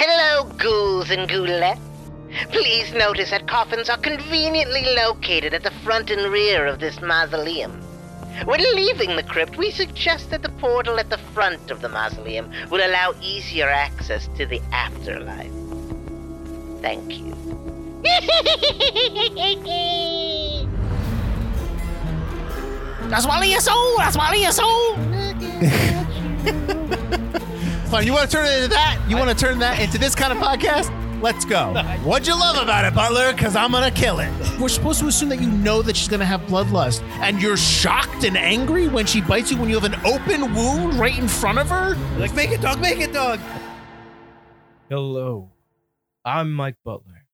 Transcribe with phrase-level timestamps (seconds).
[0.00, 1.80] Hello, ghouls and ghoulettes.
[2.52, 7.72] Please notice that coffins are conveniently located at the front and rear of this mausoleum.
[8.44, 12.48] When leaving the crypt, we suggest that the portal at the front of the mausoleum
[12.70, 15.50] will allow easier access to the afterlife.
[16.80, 17.34] Thank you.
[23.10, 23.96] That's Wally your soul.
[23.96, 24.94] That's Wally your soul.
[27.90, 28.06] Fine.
[28.06, 29.02] You want to turn it into that?
[29.08, 30.92] You want to turn that into this kind of podcast?
[31.22, 31.72] Let's go.
[32.04, 33.32] What'd you love about it, Butler?
[33.32, 34.30] Because I'm gonna kill it.
[34.60, 38.22] We're supposed to assume that you know that she's gonna have bloodlust, and you're shocked
[38.24, 41.58] and angry when she bites you when you have an open wound right in front
[41.58, 41.96] of her.
[42.18, 43.40] Like, make it, dog, make it, dog.
[44.88, 45.50] Hello,
[46.24, 47.26] I'm Mike Butler,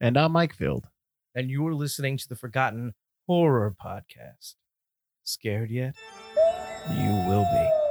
[0.00, 0.86] And I'm Mike Field.
[1.34, 2.94] and you're listening to the Forgotten
[3.28, 4.54] Horror Podcast.
[5.22, 5.94] Scared yet?
[6.90, 7.87] You will be.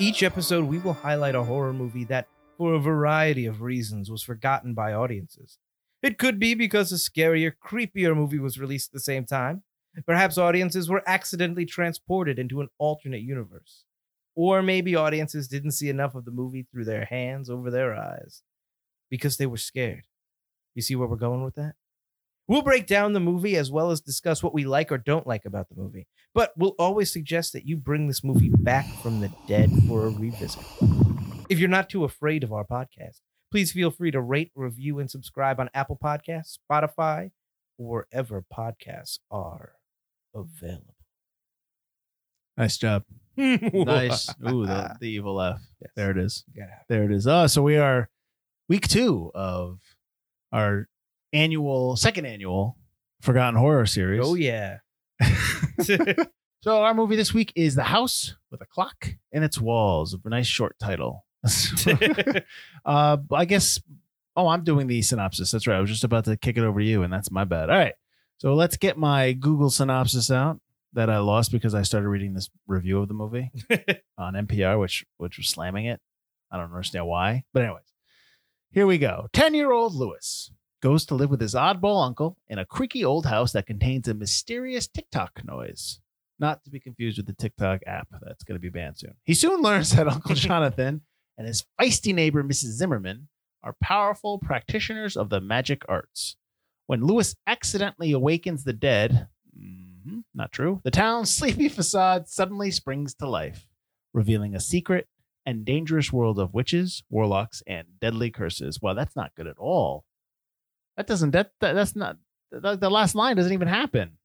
[0.00, 4.22] Each episode, we will highlight a horror movie that, for a variety of reasons, was
[4.22, 5.58] forgotten by audiences.
[6.04, 9.64] It could be because a scarier, creepier movie was released at the same time.
[10.06, 13.82] Perhaps audiences were accidentally transported into an alternate universe.
[14.36, 18.42] Or maybe audiences didn't see enough of the movie through their hands over their eyes
[19.10, 20.04] because they were scared.
[20.76, 21.74] You see where we're going with that?
[22.48, 25.44] We'll break down the movie as well as discuss what we like or don't like
[25.44, 26.06] about the movie.
[26.34, 30.10] But we'll always suggest that you bring this movie back from the dead for a
[30.10, 30.64] revisit.
[31.50, 33.20] If you're not too afraid of our podcast,
[33.50, 37.32] please feel free to rate, review, and subscribe on Apple Podcasts, Spotify,
[37.76, 39.72] or wherever podcasts are
[40.34, 40.94] available.
[42.56, 43.04] Nice job.
[43.36, 44.28] Nice.
[44.50, 45.60] Ooh, the, the evil F.
[45.80, 45.92] Yes.
[45.94, 46.44] There it is.
[46.54, 47.26] You There it is.
[47.26, 48.08] Uh, so we are
[48.68, 49.78] week two of
[50.50, 50.88] our
[51.32, 52.76] annual, second annual
[53.22, 54.20] Forgotten Horror series.
[54.24, 54.78] Oh, yeah.
[56.62, 60.16] So our movie this week is The House with a Clock in Its Walls.
[60.24, 61.24] A nice short title.
[62.84, 63.80] uh, I guess.
[64.34, 65.52] Oh, I'm doing the synopsis.
[65.52, 65.76] That's right.
[65.76, 67.70] I was just about to kick it over to you, and that's my bad.
[67.70, 67.94] All right.
[68.38, 70.60] So let's get my Google synopsis out
[70.94, 73.52] that I lost because I started reading this review of the movie
[74.18, 76.00] on NPR, which which was slamming it.
[76.50, 77.92] I don't understand why, but anyways,
[78.72, 79.28] here we go.
[79.32, 80.50] Ten year old Lewis
[80.80, 84.14] goes to live with his oddball uncle in a creaky old house that contains a
[84.14, 86.00] mysterious TikTok noise.
[86.38, 89.14] Not to be confused with the TikTok app that's going to be banned soon.
[89.24, 91.02] He soon learns that Uncle Jonathan
[91.36, 92.76] and his feisty neighbor, Mrs.
[92.76, 93.28] Zimmerman,
[93.62, 96.36] are powerful practitioners of the magic arts.
[96.86, 99.28] When Lewis accidentally awakens the dead,
[99.58, 103.66] mhm, not true, the town's sleepy facade suddenly springs to life,
[104.14, 105.08] revealing a secret
[105.44, 108.80] and dangerous world of witches, warlocks, and deadly curses.
[108.80, 110.04] Well, that's not good at all.
[110.98, 112.18] That doesn't, that, that that's not,
[112.50, 114.18] the, the last line doesn't even happen.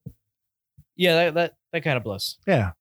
[0.97, 2.37] yeah, that, that, that kind of blows.
[2.45, 2.71] Yeah.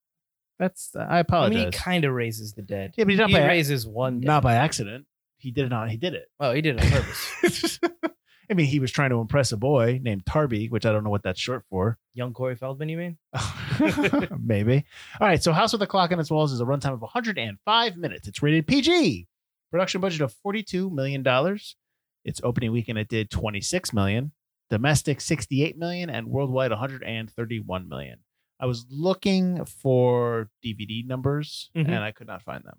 [0.58, 1.56] That's, uh, I I apologize.
[1.56, 2.94] mean, he kind of raises the dead.
[2.97, 4.26] yeah, but he's not he by, raises one dead.
[4.26, 5.06] not by accident.
[5.38, 6.26] He did it not, he did it.
[6.41, 7.78] Oh, he did it on purpose.
[8.50, 11.10] I mean, he was trying to impress a boy named Tarby, which I don't know
[11.10, 11.98] what that's short for.
[12.14, 13.19] Young Corey Feldman, you mean?
[14.38, 14.84] Maybe.
[15.20, 15.42] All right.
[15.42, 18.28] So, House with a Clock in its Walls is a runtime of 105 minutes.
[18.28, 19.26] It's rated PG.
[19.70, 21.76] Production budget of 42 million dollars.
[22.24, 24.32] Its opening weekend it did 26 million,
[24.70, 28.19] domestic 68 million, and worldwide 131 million.
[28.60, 31.86] I was looking for DVD numbers Mhm.
[31.88, 32.78] and I could not find them.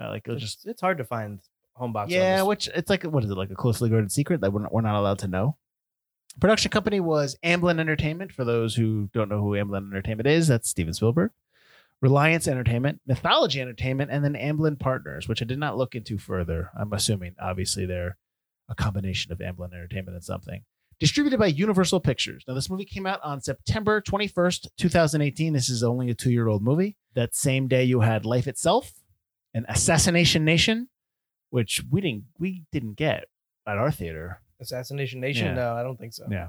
[0.00, 1.40] Uh, like it was It's, just it's hard to find
[1.74, 2.12] home box.
[2.12, 2.46] yeah, office.
[2.46, 4.80] which it's like what is it like a closely guarded secret that we're not, we're
[4.80, 5.56] not allowed to know.
[6.40, 8.32] Production company was Amblin Entertainment.
[8.32, 11.30] For those who don't know who Amblin Entertainment is, that's Steven Spielberg.
[12.00, 16.70] Reliance Entertainment, Mythology Entertainment, and then Amblin Partners, which I did not look into further.
[16.78, 18.16] I'm assuming obviously they're
[18.72, 20.64] a combination of Amblin Entertainment and something.
[20.98, 22.44] Distributed by Universal Pictures.
[22.46, 25.52] Now, this movie came out on September 21st, 2018.
[25.52, 26.96] This is only a two year old movie.
[27.14, 28.92] That same day, you had Life Itself
[29.52, 30.88] and Assassination Nation,
[31.50, 33.24] which we didn't we didn't get
[33.66, 34.40] at our theater.
[34.60, 35.46] Assassination Nation?
[35.46, 35.54] Yeah.
[35.54, 36.26] No, I don't think so.
[36.30, 36.48] Yeah.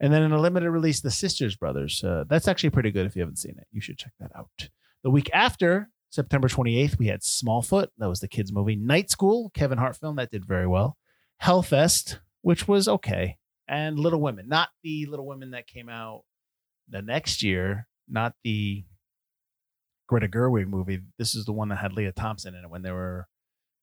[0.00, 2.04] And then in a limited release, The Sisters Brothers.
[2.04, 3.66] Uh, that's actually pretty good if you haven't seen it.
[3.72, 4.68] You should check that out.
[5.02, 7.88] The week after, September 28th, we had Smallfoot.
[7.98, 8.76] That was the kids' movie.
[8.76, 10.16] Night School, Kevin Hart film.
[10.16, 10.96] That did very well.
[11.42, 13.36] Hellfest, which was okay.
[13.66, 14.48] And Little Women.
[14.48, 16.22] Not the Little Women that came out
[16.88, 17.86] the next year.
[18.08, 18.84] Not the
[20.08, 21.00] Greta Gerwig movie.
[21.18, 23.28] This is the one that had Lea Thompson in it when they were,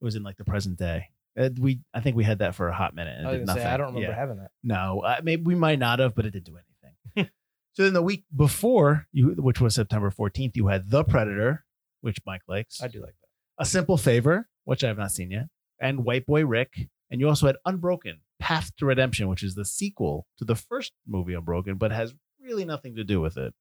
[0.02, 1.10] it was in like the present day.
[1.40, 3.18] Uh, we, I think we had that for a hot minute.
[3.20, 3.62] And I did nothing.
[3.64, 4.16] say, I don't remember Yeah.
[4.16, 4.52] having that.
[4.64, 7.30] No, maybe we might not have, but it didn't do anything.
[7.74, 11.66] so then the week before, you, which was September 14th, you had The Predator,
[12.02, 13.62] which Mike likes, I do like that.
[13.64, 15.46] A Simple Favor, which I have not seen yet,
[15.80, 16.90] and White Boy Rick.
[17.12, 20.94] And you also had Unbroken, Path to Redemption, which is the sequel to the first
[21.08, 23.54] movie Unbroken, but has really nothing to do with it.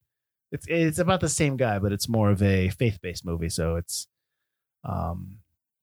[0.52, 3.76] It's it's about the same guy, but it's more of a faith based movie, so
[3.76, 4.06] it's
[4.84, 5.38] um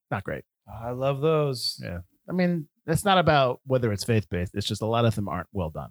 [0.09, 0.43] not great.
[0.67, 1.79] I love those.
[1.83, 1.99] Yeah.
[2.29, 4.55] I mean, it's not about whether it's faith based.
[4.55, 5.89] It's just a lot of them aren't well done.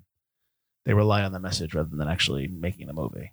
[0.86, 3.32] They rely on the message rather than actually making the movie.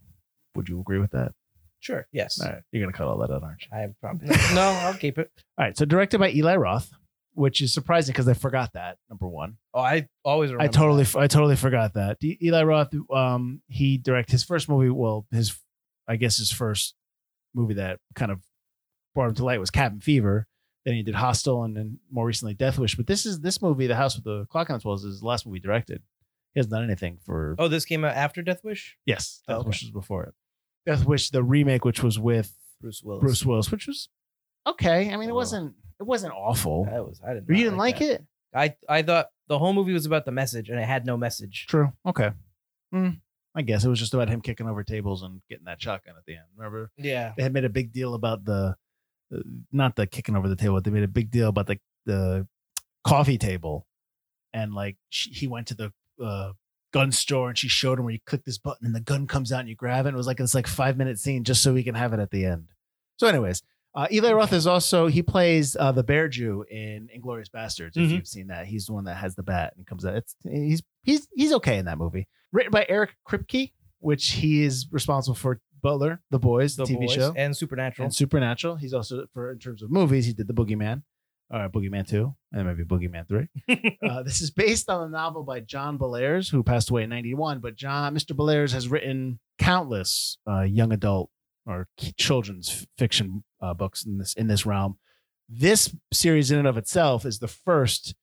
[0.55, 1.33] Would you agree with that?
[1.79, 2.07] Sure.
[2.11, 2.41] Yes.
[2.41, 2.61] All right.
[2.71, 3.67] You're going to cut all that out, aren't you?
[3.71, 4.61] I have probably no.
[4.61, 5.31] I'll keep it.
[5.57, 5.77] All right.
[5.77, 6.91] So, directed by Eli Roth,
[7.37, 9.57] which is surprising because I forgot that, number one.
[9.73, 10.69] Oh, I always remember.
[10.69, 11.17] I totally, that.
[11.17, 12.19] I totally forgot that.
[12.19, 14.89] D- Eli Roth, um, he directed his first movie.
[14.89, 15.57] Well, his,
[16.07, 16.95] I guess his first
[17.53, 18.41] movie that kind of
[19.15, 20.47] brought him to light was Cabin Fever.
[20.85, 22.95] Then he did Hostel, and then more recently Death Wish.
[22.95, 25.45] But this is this movie, The House with the Clock on Walls, is the last
[25.45, 26.01] movie directed.
[26.53, 27.55] He hasn't done anything for.
[27.59, 28.97] Oh, this came out after Death Wish.
[29.05, 29.67] yes, Death Oh, okay.
[29.67, 30.33] Wish was before it.
[30.85, 33.21] Death Wish, the remake, which was with Bruce Willis.
[33.21, 34.09] Bruce Willis, which was
[34.65, 35.11] okay.
[35.13, 35.35] I mean, it Oh.
[35.35, 36.85] wasn't it wasn't awful.
[36.85, 37.19] That was.
[37.25, 37.49] I didn't.
[37.49, 38.23] you didn't like, it?
[38.53, 41.65] I I thought the whole movie was about the message, and it had no message.
[41.67, 41.91] True.
[42.05, 42.31] Okay.
[42.91, 43.09] Hmm.
[43.55, 46.25] I guess it was just about him kicking over tables and getting that shotgun at
[46.25, 46.43] the end.
[46.55, 47.33] Remember, Yeah.
[47.35, 48.75] they had made a big deal about the,
[49.31, 50.75] the not the kicking over the table.
[50.75, 52.47] But they made a big deal about the the
[53.03, 53.85] coffee table,
[54.53, 55.91] and like she, he went to the
[56.23, 56.51] uh,
[56.93, 59.51] gun store and she showed him where you click this button and the gun comes
[59.51, 60.13] out and you grab it.
[60.13, 62.31] It was like this like five minute scene just so we can have it at
[62.31, 62.67] the end.
[63.17, 63.63] So, anyways,
[63.95, 67.95] uh, Eli Roth is also he plays uh, the Bear Jew in Inglourious Basterds.
[67.97, 68.09] If Mhm.
[68.11, 70.15] you've seen that, he's the one that has the bat and comes out.
[70.15, 72.27] It's he's he's he's okay in that movie.
[72.51, 76.99] Written by Eric Kripke, which he is responsible for Butler, The Boys, the, The TV
[77.07, 78.05] Boys show, and Supernatural.
[78.05, 78.75] and Supernatural.
[78.77, 81.03] He's also for in terms of movies, he did the Boogeyman,
[81.49, 83.47] or Boogeyman Two, and maybe Boogeyman Three.
[84.07, 87.59] uh, this is based on a novel by John Bellairs, who passed away in '91.
[87.59, 88.35] But John, Mr.
[88.35, 91.29] Bellairs, has written countless uh, young adult
[91.67, 91.87] or
[92.17, 94.97] children's fiction uh, books in this in this realm.
[95.49, 98.15] This series, in and of itself, is the first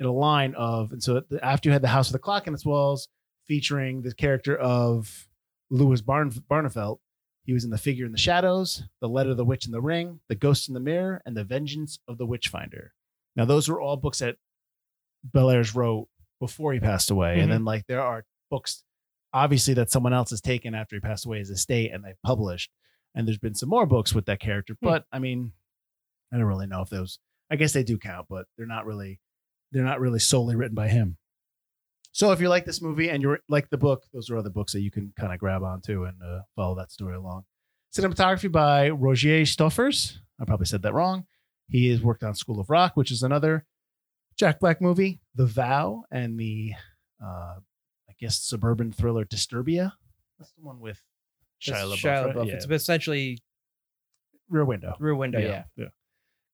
[0.00, 2.54] in a line of, and so after you had the House of the Clock in
[2.54, 3.08] its walls,
[3.46, 5.28] featuring the character of
[5.70, 6.98] Louis Barn- Barnavelt.
[7.44, 9.80] He was in The Figure in the Shadows, The Letter of the Witch in the
[9.80, 12.94] Ring, The Ghost in the Mirror, and The Vengeance of the Witchfinder.
[13.34, 14.36] Now, those were all books that
[15.28, 16.08] Bellairs wrote
[16.40, 17.36] before he passed away.
[17.38, 17.42] Mhm.
[17.42, 18.84] And then, like, there are books,
[19.32, 22.70] obviously, that someone else has taken after he passed away as estate and they published.
[23.14, 24.76] And there's been some more books with that character.
[24.80, 25.52] But I mean,
[26.32, 27.18] I don't really know if those,
[27.50, 29.20] I guess they do count, but they're not really,
[29.70, 31.18] they're not really solely written by him.
[32.12, 34.72] So if you like this movie and you like the book, those are other books
[34.72, 37.44] that you can kind of grab onto and uh, follow that story along.
[37.94, 40.18] Cinematography by Roger Stoffers.
[40.40, 41.26] I probably said that wrong.
[41.68, 43.64] He has worked on School of Rock, which is another
[44.38, 46.72] Jack Black movie, The Vow, and the
[47.22, 47.56] uh,
[48.08, 49.92] I guess suburban thriller Disturbia.
[50.38, 51.00] That's the one with
[51.62, 51.98] Shia LaBeouf.
[51.98, 52.46] Shia right?
[52.46, 52.54] Yeah.
[52.54, 53.38] It's essentially
[54.48, 54.94] Rear Window.
[54.98, 55.38] Rear Window.
[55.38, 55.86] Yeah.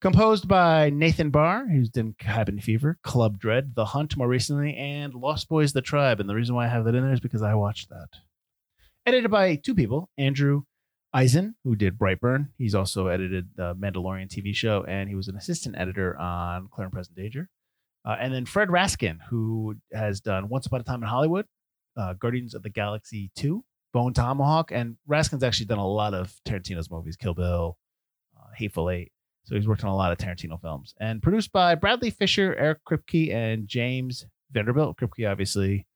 [0.00, 5.12] Composed by Nathan Barr, who's done Cabin Fever, Club Dread, The Hunt more recently, and
[5.12, 6.20] Lost Boys The Tribe.
[6.20, 8.06] And the reason why I have that in there is because I watched that.
[9.06, 10.62] Edited by two people Andrew
[11.12, 12.50] Eisen, who did Brightburn.
[12.58, 16.84] He's also edited the Mandalorian TV show, and he was an assistant editor on Clear
[16.84, 17.48] and Present Danger.
[18.04, 21.46] Uh, and then Fred Raskin, who has done Once Upon a Time in Hollywood,
[21.96, 23.64] uh, Guardians of the Galaxy 2,
[23.98, 27.76] Bone Tomahawk, and Raskin's actually done a lot of Tarantino's movies, Kill Bill,
[28.38, 29.10] uh, Hateful Eight.
[29.42, 30.94] So he's worked on a lot of Tarantino films.
[31.00, 34.96] And produced by Bradley Fischer, Eric Kripke, and James Vanderbilt.
[34.98, 35.88] Kripke, obviously,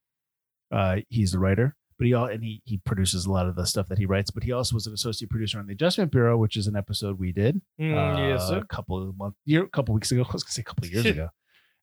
[0.72, 3.66] uh, he's the writer, but he all and he he produces a lot of the
[3.66, 4.32] stuff that he writes.
[4.32, 7.20] But he also was an associate producer on the Adjustment Bureau, which is an episode
[7.20, 10.22] we did Mm, uh, yes, a couple of months, year, a couple weeks ago.
[10.28, 11.28] I was gonna say a couple of years ago.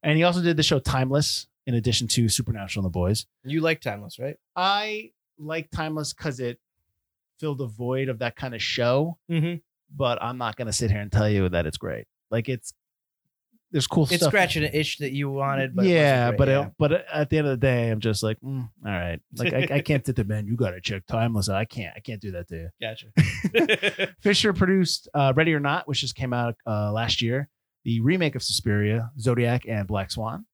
[0.04, 3.26] And he also did the show Timeless, in addition to Supernatural and the Boys.
[3.46, 4.36] You like Timeless, right?
[4.56, 6.60] I like Timeless because it
[7.40, 9.18] filled a void of that kind of show.
[9.32, 9.56] Mm-hmm.
[9.96, 12.06] But I'm not gonna sit here and tell you that it's great.
[12.30, 12.74] Like it's
[13.72, 14.30] there's cool It's stuff.
[14.32, 17.46] scratching an itch that you wanted, but yeah, but great, it, but at the end
[17.46, 19.20] of the day, I'm just like, mm, all right.
[19.38, 20.48] Like I, I can't sit there, man.
[20.48, 21.50] You got to check Timeless.
[21.50, 21.94] I can't.
[21.96, 22.70] I can't do that to you.
[22.82, 24.10] gotcha.
[24.22, 27.48] Fischer produced uh, Ready or Not, which just came out uh, last year.
[27.84, 30.46] the remake of Suspiria, Zodiac, and Black Swan.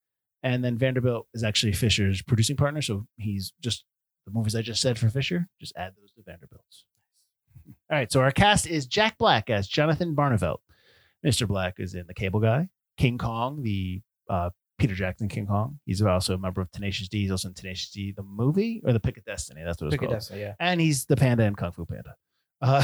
[0.44, 3.86] And then Vanderbilt is actually Fischer's producing partner, so he's just
[4.26, 5.48] the movies I just said for Fischer.
[5.60, 6.86] Just add those to Vanderbilt's.
[7.92, 10.58] All right, so our cast is Jack Black as Jonathan Barnavelt.
[11.26, 11.48] Mr.
[11.48, 15.80] Black is in The Cable Guy, King Kong, the uh, Peter Jackson King Kong.
[15.86, 17.22] He's also a member of Tenacious D.
[17.22, 19.62] He's also in Tenacious D, the movie or the Pick of Destiny.
[19.64, 20.14] That's what it's Pick called.
[20.14, 20.54] Destiny, yeah.
[20.60, 22.16] And he's the panda in Kung Fu Panda.
[22.62, 22.84] Uh,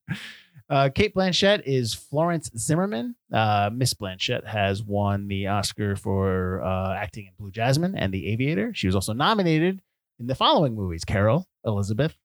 [0.70, 3.14] uh, Cate Blanchett is Florence Zimmerman.
[3.32, 8.28] Uh, Miss Blanchett has won the Oscar for uh, acting in Blue Jasmine and The
[8.28, 8.72] Aviator.
[8.74, 9.80] She was also nominated
[10.18, 12.16] in the following movies: Carol, Elizabeth,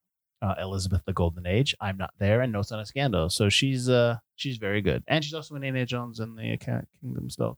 [0.42, 3.30] uh, Elizabeth the Golden Age, I'm Not There, and Notes on a Scandal.
[3.30, 6.86] So she's uh she's very good, and she's also in Indiana Jones and the Cat
[7.02, 7.58] Kingdom Spell.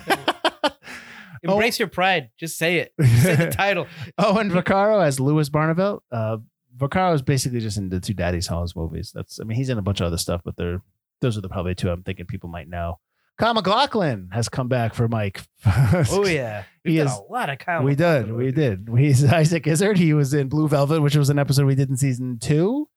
[0.66, 0.76] Up.
[1.42, 2.30] Embrace your pride.
[2.38, 2.92] Just say it.
[3.22, 3.86] Say the title.
[4.18, 6.00] Owen Vaccaro as Louis Barnavelt.
[6.10, 6.38] Uh,
[6.76, 9.12] Vaccaro is basically just in the two Daddy's Halls movies.
[9.14, 10.82] That's I mean he's in a bunch of other stuff, but they're
[11.20, 12.98] those are the probably two I'm thinking people might know.
[13.38, 15.42] Kyle MacLachlan has come back for Mike.
[16.10, 17.82] Oh yeah, He we did is- a lot of Kyle.
[17.82, 18.88] we did, we did.
[18.96, 19.98] He's Isaac Izzard.
[19.98, 22.88] He was in Blue Velvet, which was an episode we did in season two.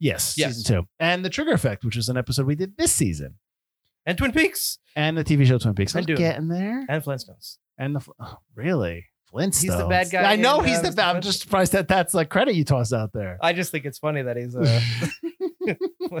[0.00, 0.56] Yes, Yes.
[0.56, 3.36] season two, and the Trigger Effect, which was an episode we did this season,
[4.04, 5.94] And Twin Peaks and the TV show Twin Peaks.
[5.94, 6.16] I I was do.
[6.16, 7.58] getting there, and Flintstones.
[7.78, 9.62] and the oh, really Flintstones.
[9.62, 11.16] He's the bad guy I know in, he's uh, the bad.
[11.16, 13.38] I'm just surprised that that's like credit you tossed out there.
[13.40, 14.54] I just think it's funny that he's.
[14.54, 14.80] Uh,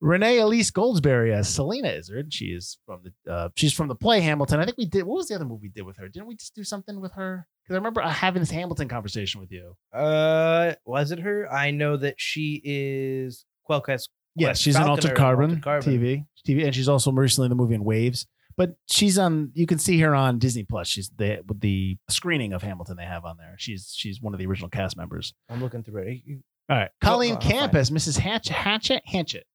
[0.00, 2.32] Renee Elise Goldsberry as Selena Izzard.
[2.32, 4.60] She is from the uh, she's from the play Hamilton.
[4.60, 5.04] I think we did.
[5.04, 6.08] What was the other movie we did with her?
[6.08, 7.46] Didn't we just do something with her?
[7.62, 9.74] Because I remember uh, having this Hamilton conversation with you.
[9.92, 11.52] uh, was it her?
[11.52, 14.08] I know that she is Quellcrist.
[14.36, 15.92] Yeah, Quest she's Falconer Altered Carbon, Altered Carbon.
[15.92, 18.26] TV, TV, and she's also recently in the movie in Waves.
[18.56, 19.50] But she's on.
[19.54, 20.86] You can see her on Disney Plus.
[20.86, 23.54] She's the with the screening of Hamilton they have on there.
[23.58, 25.34] She's she's one of the original cast members.
[25.48, 26.20] I'm looking through it.
[26.68, 28.18] All right, Colleen oh, Camp as Mrs.
[28.18, 28.52] Hatchet.
[28.52, 29.02] Hatchet.
[29.06, 29.46] Hatchet.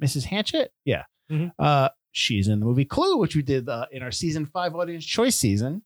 [0.00, 0.24] Mrs.
[0.24, 0.72] Hatchet.
[0.84, 1.04] Yeah.
[1.30, 1.52] Mhm.
[1.58, 5.04] Uh, she's in the movie Clue, which we did uh, in our season five audience
[5.04, 5.82] choice season,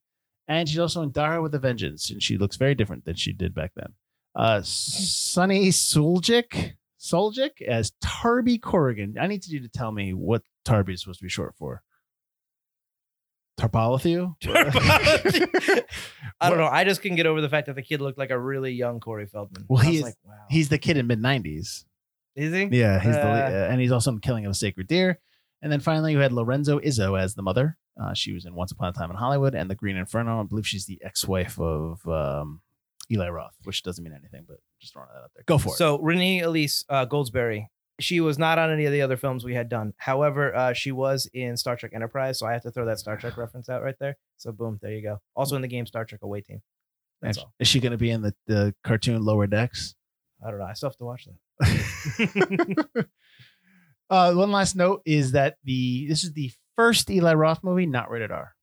[0.49, 3.15] and she's also in Die Hard with a Vengeance, and she looks very different than
[3.17, 3.93] she did back then.
[4.35, 6.75] Uh, Sunny Soljic.
[7.01, 9.17] Soljic as Tarby Corrigan.
[9.21, 11.83] I need you to tell me what Tarby is supposed to be short for.
[13.59, 14.35] Tarpolithew?
[16.41, 16.67] I don't know.
[16.67, 19.01] I just can get over the fact that the kid looked like a really young
[19.01, 19.65] Corey Feldman.
[19.69, 20.33] Well, I he was is- like, wow.
[20.51, 21.85] He's the kid in mid 90s.
[22.37, 22.65] Is he?
[22.79, 25.19] Yeah, he's the Uh, lead, uh, and he's also in Killing of a Sacred Deer.
[25.63, 27.79] And then finally, you had Lorenza Izzo as the mother.
[28.01, 30.41] Uh, she was in Once Upon a Time in Hollywood and The Green Inferno.
[30.41, 32.61] I believe she's the ex-wife of um,
[33.11, 35.45] Eli Roth, which doesn't mean anything, but just throwing that out there.
[35.47, 35.79] Go for it.
[35.79, 39.55] So Renee Elise uh, Goldsberry, she was not on any of the other films we
[39.55, 39.95] had done.
[39.97, 43.17] However, uh, she was in Star Trek Enterprise, so I have to throw that Star
[43.17, 44.19] Trek reference out right there.
[44.37, 45.21] So boom, there you go.
[45.35, 46.61] Also in the game Star Trek Away Team.
[47.23, 47.55] That's And all.
[47.59, 49.95] Is she going to be in the, the cartoon Lower Decks?
[50.47, 50.67] I don't know.
[50.67, 51.37] I still have to watch that.
[54.11, 58.11] uh, one last note is that the this is the first Eli Roth movie not
[58.11, 58.55] rated R.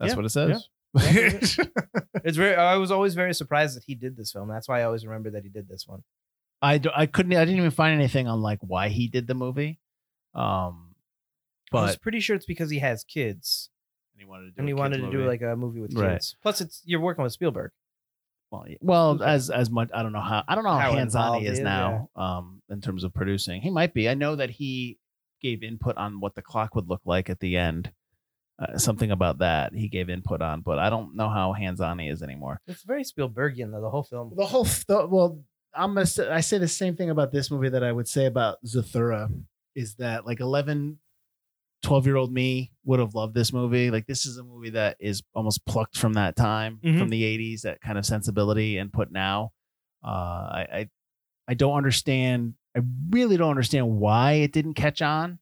[0.00, 0.68] That's Yeah, what it says.
[2.24, 2.56] It's very.
[2.56, 4.48] I was always very surprised that he did this film.
[4.48, 6.02] That's why I always remember that he did this one.
[6.62, 9.34] I, do, I couldn't I didn't even find anything on like why he did the
[9.34, 9.78] movie.
[10.34, 10.94] Um,
[11.72, 13.68] I was but pretty sure it's because he has kids
[14.14, 15.28] and he wanted to do and a he wanted to do movie.
[15.28, 16.14] like a movie with Right.
[16.14, 16.34] kids.
[16.42, 17.72] Plus, it's you're working with Spielberg.
[18.50, 21.14] Well, well as as much I don't know how I don't know how, How hands
[21.14, 23.60] on he is is, now um in terms of producing.
[23.60, 24.08] He might be.
[24.08, 24.98] I know that he
[25.42, 27.92] gave input on what the clock would look like at the end.
[28.58, 31.98] Uh, something about that he gave input on, but I don't know how hands on
[31.98, 32.60] he is anymore.
[32.66, 33.82] It's very Spielbergian though.
[33.82, 34.32] The whole film.
[34.34, 35.42] The whole the, well,
[35.74, 38.24] I'm gonna say, I say the same thing about this movie that I would say
[38.24, 39.28] about Zathura
[39.74, 40.98] is that like 11
[41.86, 43.90] 12 year old me would have loved this movie.
[43.90, 46.98] Like this is a movie that is almost plucked from that time, Mhm.
[46.98, 49.52] from the 80s, that kind of sensibility and put now.
[50.04, 50.88] Uh, I, I
[51.48, 52.54] I don't understand.
[52.76, 55.38] I really don't understand why it didn't catch on.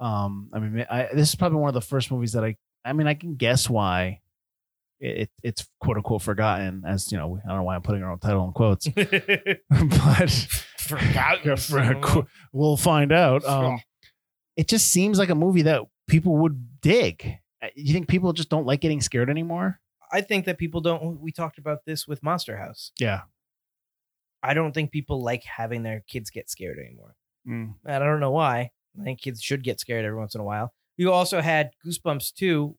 [0.00, 2.56] Um, I mean, I, this is probably one of the first movies that I.
[2.84, 4.20] I mean, I can guess why
[5.00, 6.82] it, it's quote unquote forgotten.
[6.86, 8.88] As you know, I don't know why I'm putting our own title in quotes,
[9.70, 10.30] but
[10.78, 11.56] Forgotten.
[12.02, 13.44] for- we'll find out.
[13.44, 13.80] Um,
[14.56, 17.38] it just seems like a movie that people would dig.
[17.62, 19.80] Uh, You think people just don't like getting scared anymore?
[20.12, 21.20] I think that people don't.
[21.20, 22.92] We talked about this with Monster House.
[22.98, 23.22] Yeah.
[24.42, 27.16] I don't think people like having their kids get scared anymore.
[27.48, 27.74] Mm.
[27.84, 28.70] And I don't know why.
[29.00, 30.72] I think kids should get scared every once in a while.
[30.96, 32.76] You also had Goosebumps 2,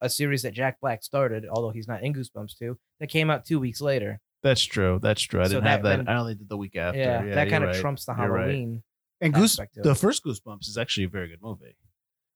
[0.00, 3.44] a series that Jack Black started, although he's not in Goosebumps 2, that came out
[3.44, 4.20] two weeks later.
[4.42, 4.98] That's true.
[5.02, 5.40] That's true.
[5.40, 5.96] I So didn't that have that.
[5.98, 6.98] then- I only did the week after.
[6.98, 7.80] yeah, that kind of right.
[7.80, 8.46] trumps the You're right.
[9.20, 11.76] And Goose, the first Goosebumps is actually a very good movie.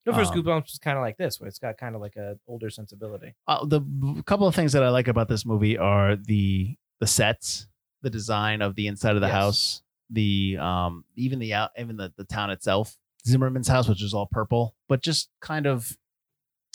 [0.04, 2.16] The first Um, Goosebumps is kind of like this, where it's got kind of like
[2.16, 3.34] a older sensibility.
[3.48, 7.06] Uh, the b- couple of things that I like about this movie are the the
[7.06, 7.68] sets,
[8.02, 9.34] the design of the inside of the Yes.
[9.34, 9.82] house.
[10.10, 14.26] the um even the out even the, the town itself, Zimmerman's house, which is all
[14.26, 15.96] purple, but just kind of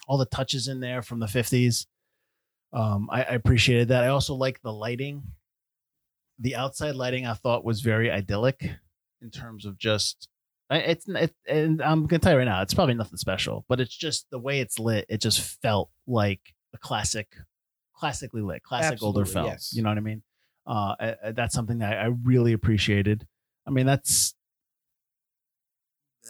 [0.08, 1.86] all the touches in there from the 50s.
[2.74, 4.04] Um, I, I appreciated that.
[4.04, 5.22] I also like the lighting.
[6.40, 8.72] The outside lighting I thought was very idyllic
[9.22, 10.28] in terms of just
[10.72, 13.96] it's it, and I'm gonna tell you right now, it's probably nothing special, but it's
[13.96, 15.06] just the way it's lit.
[15.10, 16.42] It just felt like
[16.74, 17.28] a classic,
[17.96, 19.46] classically lit, classic older film.
[19.48, 19.72] yes.
[19.74, 20.22] You know what I mean?
[20.68, 23.26] Uh, I- I- that's something that I really appreciated.
[23.66, 24.36] I mean, that's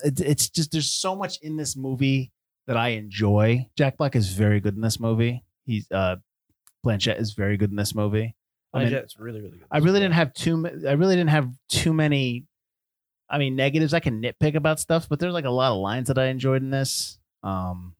[0.03, 2.31] it, it's just there's so much in this movie
[2.67, 3.67] that I enjoy.
[3.77, 5.43] Jack Black is very good in this movie.
[5.65, 6.17] He's uh,
[6.85, 8.35] Blanchett is very good in this movie.
[8.73, 9.67] I mean, it's really really good.
[9.71, 10.65] I really didn't have too.
[10.87, 12.45] I really didn't have too many.
[13.29, 13.93] I mean, negatives.
[13.93, 16.61] I can nitpick about stuff, but there's like a lot of lines that I enjoyed
[16.61, 17.19] in this.
[17.43, 17.95] Um,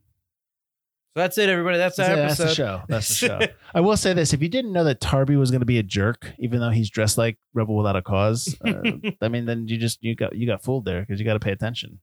[1.15, 1.77] So that's it, everybody.
[1.77, 2.43] That's the that's, it.
[2.43, 2.43] episode.
[2.43, 2.81] that's the show.
[2.87, 3.39] That's the show.
[3.73, 5.83] I will say this: if you didn't know that Tarby was going to be a
[5.83, 8.81] jerk, even though he's dressed like Rebel Without a Cause, uh,
[9.21, 11.39] I mean, then you just you got you got fooled there because you got to
[11.39, 11.99] pay attention.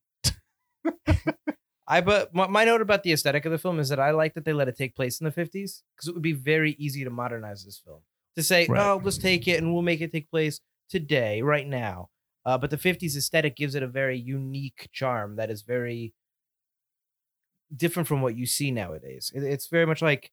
[1.88, 4.34] I but my, my note about the aesthetic of the film is that I like
[4.34, 7.04] that they let it take place in the 50s because it would be very easy
[7.04, 8.00] to modernize this film.
[8.36, 8.84] To say, Right.
[8.84, 12.08] oh, let's take it and we'll make it take place today, right now.
[12.46, 16.14] Uh, but the 50s aesthetic gives it a very unique charm that is very
[17.76, 19.32] different from what you see nowadays.
[19.34, 20.30] It, it's very much like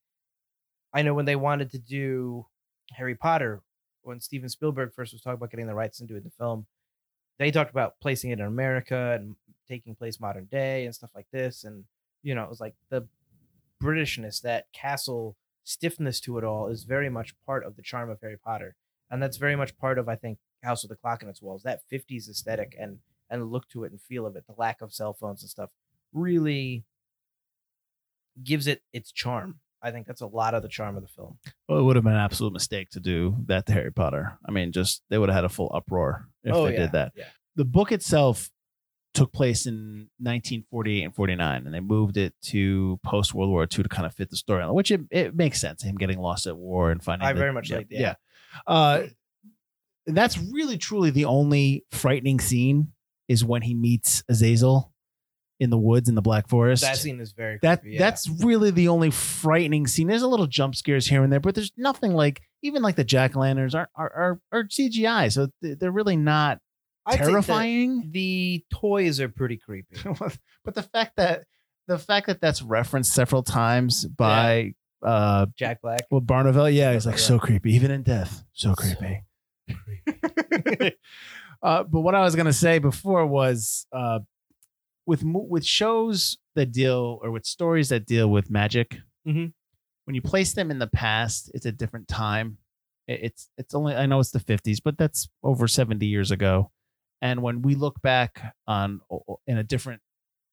[0.94, 2.46] I know when they wanted to do
[2.92, 3.64] Harry Potter,
[4.04, 6.68] when Steven Spielberg first was talking about getting the rights and doing the film,
[7.40, 9.36] they talked about placing it in America and
[9.68, 11.64] taking place modern day and stuff like this.
[11.64, 11.86] And,
[12.22, 13.08] you know, it was like the
[13.82, 18.20] Britishness, that castle stiffness to it all is very much part of the charm of
[18.22, 18.76] Harry Potter.
[19.10, 21.64] And that's very much part of, I think, House with the Clock on its walls.
[21.64, 24.94] That 50s aesthetic and and look to it and feel of it, the lack of
[24.94, 25.70] cell phones and stuff
[26.14, 26.84] really
[28.44, 29.60] gives it its charm.
[29.82, 31.38] I think that's a lot of the charm of the film.
[31.68, 34.38] Well, it would have been an absolute mistake to do that to Harry Potter.
[34.48, 36.92] I mean, just they would have had a full uproar if Oh, they yeah, did
[36.94, 37.12] that.
[37.16, 37.26] yeah.
[37.56, 38.50] The book itself
[39.14, 43.68] took place in 1948 and 49, and they moved it to post World War II
[43.84, 45.84] to kind of fit the storyline, which it, it makes sense.
[45.84, 47.28] Him getting lost at war and finding.
[47.28, 48.00] I the- very much yeah, like that.
[48.00, 48.16] Yeah.
[48.66, 49.04] Uh,
[50.06, 52.90] that's really truly the only frightening scene
[53.28, 54.92] is when he meets Azazel
[55.60, 56.82] in the woods in the Black Forest.
[56.84, 58.00] That scene is very That creepy, yeah.
[58.00, 60.08] that's really the only frightening scene.
[60.08, 63.04] There's a little jump scares here and there, but there's nothing like even like the
[63.04, 66.60] jack lanterns are are, are are CGI, so they're really not
[67.06, 68.10] I'd terrifying.
[68.12, 69.96] The toys are pretty creepy.
[70.66, 71.44] but the fact that
[71.88, 76.02] the fact that that's referenced several times by uh Jack Black.
[76.12, 77.22] well Barnavelt, yeah, he's like Yeah.
[77.22, 79.24] so creepy, even in death, so creepy.
[81.64, 84.20] uh, but what I was gonna say before was uh,
[85.06, 88.98] with with shows that deal or with stories that deal with magic,
[89.28, 89.54] Mhm.
[90.06, 92.58] when you place them in the past, it's a different time.
[93.08, 96.72] It- It's it's only I know it's the fifties, but that's over seventy years ago.
[97.22, 99.02] And when we look back on
[99.48, 100.02] in a different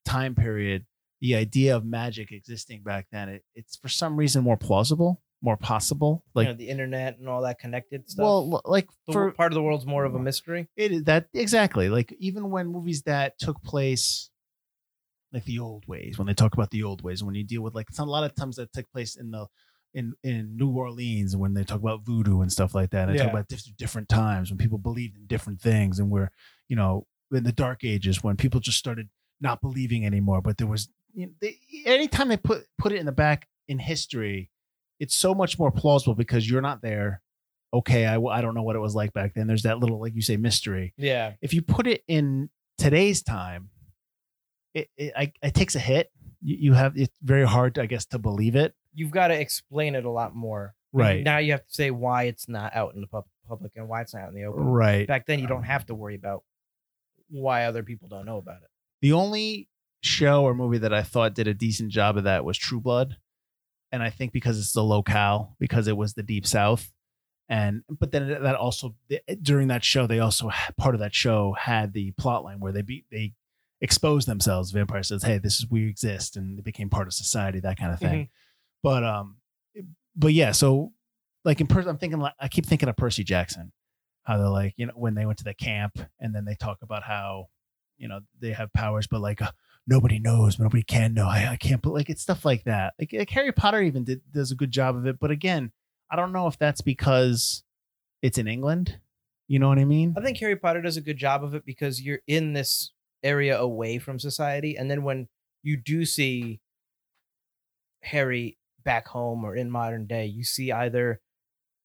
[0.04, 0.86] time period,
[1.20, 5.56] the idea of magic existing back then, it, it's for some reason more plausible, more
[5.56, 6.24] possible.
[6.34, 8.22] Like Like, the internet and all that connected stuff.
[8.24, 10.68] well, like the for part of the world's more of a mystery.
[10.76, 14.30] it is that exactly like even when movies that took place
[15.32, 17.62] like the old ways when they talk about the old ways and when you deal
[17.62, 19.46] with like a lot of times that took place in the
[19.94, 23.24] in in New Orleans when they talk about voodoo and stuff like that and Yeah.
[23.24, 26.30] talk about diff- different times when people believed in different things and we're
[26.68, 29.08] you know in the dark ages when people just started
[29.40, 33.06] not believing anymore but there was you know, they, anytime they put put it in
[33.06, 34.50] the back in history
[35.00, 37.20] it's so much more plausible because you're not there
[37.72, 40.14] okay I, I don't know what it was like back then there's that little like
[40.14, 41.32] you say mystery Yeah.
[41.42, 43.70] if you put it in today's time,
[44.74, 46.10] it it, I, it takes a hit.
[46.40, 48.74] You, you have it's very hard, I guess, to believe it.
[48.94, 50.74] You've got to explain it a lot more.
[50.92, 51.22] Right.
[51.22, 54.00] Now you have to say why it's not out in the pub- public and why
[54.00, 54.62] it's not out in the open.
[54.64, 55.06] Right.
[55.06, 56.42] Back then, you don't have to worry about
[57.28, 58.68] why other people don't know about it.
[59.02, 59.68] The only
[60.02, 63.16] show or movie that I thought did a decent job of that was True Blood,
[63.92, 66.92] and I think because it's the locale, because it was the Deep South,
[67.48, 68.94] and but then that also
[69.42, 72.82] during that show they also part of that show had the plot line where they
[72.82, 73.32] be they
[73.80, 74.70] exposed themselves.
[74.70, 77.92] Vampire says, "Hey, this is we exist," and they became part of society, that kind
[77.92, 78.28] of thing.
[78.82, 79.36] But um,
[80.16, 80.92] but yeah, so
[81.44, 83.72] like in person, I'm thinking like I keep thinking of Percy Jackson,
[84.24, 86.78] how they're like you know when they went to the camp and then they talk
[86.82, 87.46] about how
[87.98, 89.50] you know they have powers, but like uh,
[89.90, 91.26] nobody knows, nobody can know.
[91.26, 92.94] I, I can't, but like it's stuff like that.
[92.98, 95.72] Like, like Harry Potter even did does a good job of it, but again,
[96.10, 97.64] I don't know if that's because
[98.22, 98.98] it's in England.
[99.48, 100.14] You know what I mean?
[100.16, 102.92] I think Harry Potter does a good job of it because you're in this
[103.24, 105.28] area away from society, and then when
[105.62, 106.60] you do see
[108.02, 111.20] Harry back home or in modern day, you see either,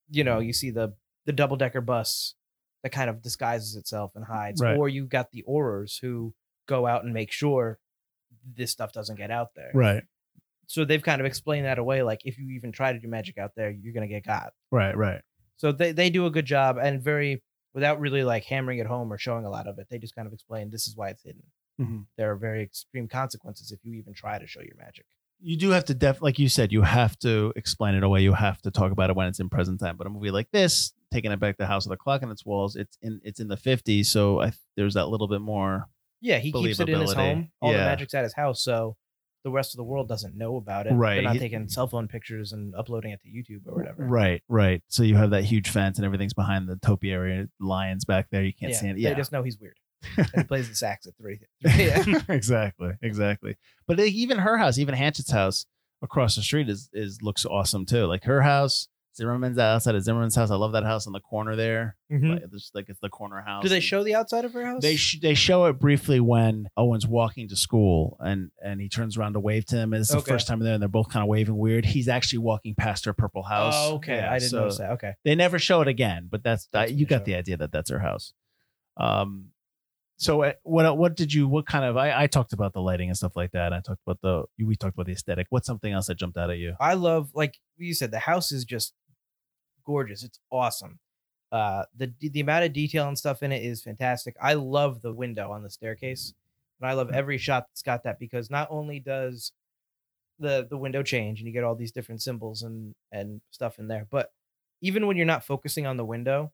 [0.10, 0.94] you know, you see the
[1.26, 2.36] the double decker bus
[2.84, 4.78] that kind of disguises itself and hides, Right.
[4.78, 6.36] or you got the aurors who
[6.68, 7.80] go out and make sure
[8.56, 9.72] this stuff doesn't get out there.
[9.74, 10.04] Right.
[10.68, 12.02] So they've kind of explained that away.
[12.04, 14.54] Like if you even try to do magic out there, you're gonna get got.
[14.72, 14.96] Right.
[14.96, 15.22] Right.
[15.58, 19.12] So they, they do a good job and very without really like hammering it home
[19.12, 19.88] or showing a lot of it.
[19.90, 21.44] They just kind of explain this is why it's hidden.
[21.80, 22.06] Mhm.
[22.18, 25.06] There are very extreme consequences if you even try to show your magic.
[25.42, 28.22] You do have to def like you said, you have to explain it away.
[28.22, 29.98] You have to talk about it when it's in present time.
[29.98, 32.46] But a movie like this, taking it back to House of the Clock and its
[32.46, 35.88] walls, it's in it's in the 50s, so I there's that little bit more.
[36.22, 37.52] Yeah, he keeps it in his home.
[37.62, 38.98] All the magic's at his house, so
[39.46, 40.94] the rest of the world doesn't know about it.
[40.94, 41.16] Right.
[41.16, 44.04] They're not taking cell phone pictures and uploading it to YouTube or whatever.
[44.04, 44.82] Right, right.
[44.88, 48.44] So you have that huge fence and everything's behind the topiary lions back there.
[48.44, 48.98] You can't yeah, see it.
[48.98, 49.10] Yeah.
[49.10, 49.78] They just know he's weird.
[50.18, 51.42] and he plays the sax at three.
[51.62, 52.24] 3 a.m.
[52.30, 53.56] exactly, exactly.
[53.86, 55.68] But even her house, even Hatchet's house
[56.02, 58.08] across the street is is looks awesome too.
[58.08, 60.52] Like her house, Zimmerman's outside of Zimmerman's house.
[60.52, 61.96] I love that house on the corner there.
[62.12, 62.34] Mhm.
[62.34, 63.64] Like, it's like it's the corner house.
[63.64, 64.82] Do they show the outside of her house?
[64.82, 69.18] They sh- they show it briefly when Owen's walking to school and and he turns
[69.18, 69.94] around to wave to him.
[69.94, 71.86] And it's the first time there, and they're both kind of waving weird.
[71.86, 73.74] He's actually walking past her purple house.
[73.78, 74.18] Oh, okay.
[74.18, 74.92] Yeah, I didn't so- notice that.
[74.92, 75.14] Okay.
[75.24, 77.90] they never show it again, but that's, That's I, you got the idea that that's
[77.90, 78.34] her house.
[78.98, 79.48] Um,
[80.18, 83.10] so uh, what what did you what kind of I, I talked about the lighting
[83.10, 83.74] and stuff like that.
[83.74, 85.48] I talked about the we talked about the aesthetic.
[85.50, 86.74] What's something else that jumped out at you?
[86.80, 88.94] I love like you said, the house is just
[89.86, 90.24] gorgeous.
[90.24, 91.00] It's awesome.
[91.52, 94.36] Uh, the the amount of detail and stuff in it is fantastic.
[94.42, 96.34] I love the window on the staircase,
[96.82, 99.52] and I love every shot that's got that because not only does
[100.40, 103.88] the the window change and you get all these different symbols and and stuff in
[103.88, 104.32] there, but
[104.82, 106.52] even when you're not focusing on the window,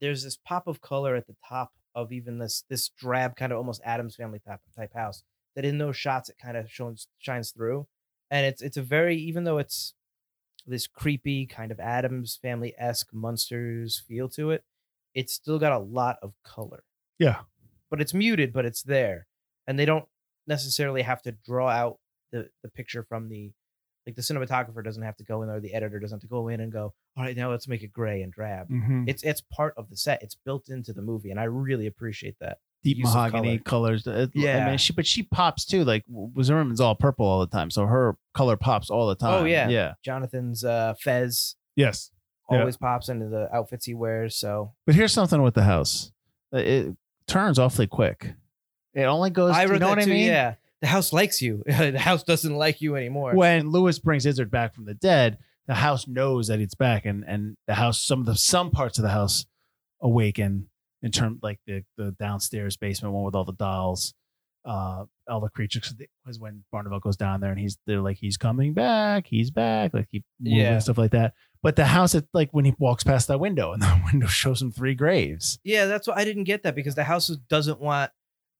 [0.00, 3.58] there's this pop of color at the top of even this this drab kind of
[3.58, 5.22] almost Addams family type type house
[5.56, 7.86] that in those shots it kind of shows shines through,
[8.30, 9.94] and it's it's a very even though it's
[10.66, 14.64] this creepy kind of Addams family esque monsters feel to it,
[15.14, 16.84] it's still got a lot of color.
[17.18, 17.40] Yeah.
[17.90, 19.26] but it's muted, but it's there,
[19.66, 20.06] and they don't
[20.46, 21.98] necessarily have to draw out
[22.32, 23.52] the the picture from the
[24.06, 26.48] like the cinematographer doesn't have to go in there, the editor doesn't have to go
[26.48, 28.68] in and go, all right, now let's make it gray and drab.
[28.70, 29.04] Mm-hmm.
[29.06, 30.22] It's it's part of the set.
[30.22, 32.58] It's built into the movie, and I really appreciate that.
[32.82, 34.06] Deep mahogany colors.
[34.06, 34.68] It- I Yeah.
[34.68, 35.84] mean, she, but she pops too.
[35.84, 36.04] Like
[36.42, 39.42] Zimmerman's all purple all the time, so her color pops all the time.
[39.42, 39.68] Oh, yeah.
[39.68, 42.10] yeah, Jonathan's uh, Fez yes.
[42.50, 42.60] Yeah.
[42.60, 44.34] always pops into the outfits he wears.
[44.36, 46.10] So But here's something with the house.
[46.52, 48.34] It turns awfully quick.
[48.94, 49.54] It only goes.
[49.54, 50.10] I you know what too.
[50.10, 50.26] I mean?
[50.26, 51.62] Yeah, the house likes you.
[51.66, 53.34] the house doesn't like you anymore.
[53.36, 55.38] when Lewis brings Izzard back from the dead,
[55.68, 58.98] the house knows that it's back, and and the house, some of the some parts
[58.98, 59.44] of the house
[60.00, 60.69] awaken
[61.02, 64.14] in terms like the the downstairs basement one with all the dolls,
[64.64, 65.94] uh, all the creatures.
[66.26, 69.94] Was when Barnavelt goes down there and he's they're like he's coming back, he's back,
[69.94, 70.72] like he moving Yeah.
[70.74, 71.34] and stuff like that.
[71.62, 74.62] But the house, it, like when he walks past that window, and the window shows
[74.62, 75.58] him three graves.
[75.64, 78.10] Yeah, that's what I didn't get that because the house doesn't want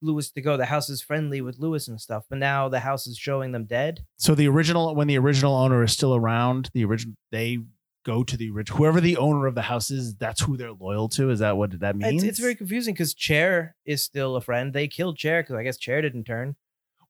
[0.03, 0.57] Lewis to go.
[0.57, 3.65] The house is friendly with Lewis and stuff, but now the house is showing them
[3.67, 4.05] dead.
[4.19, 7.59] So the original, when the original owner is still around, the original they
[8.05, 10.15] go to the original whoever the owner of the house is.
[10.17, 11.31] That's who they're loyal to.
[11.31, 12.23] Is that what that means?
[12.23, 14.73] It's, it's very confusing because Chair is still a friend.
[14.73, 16.57] They killed Chair because I guess Chair didn't turn.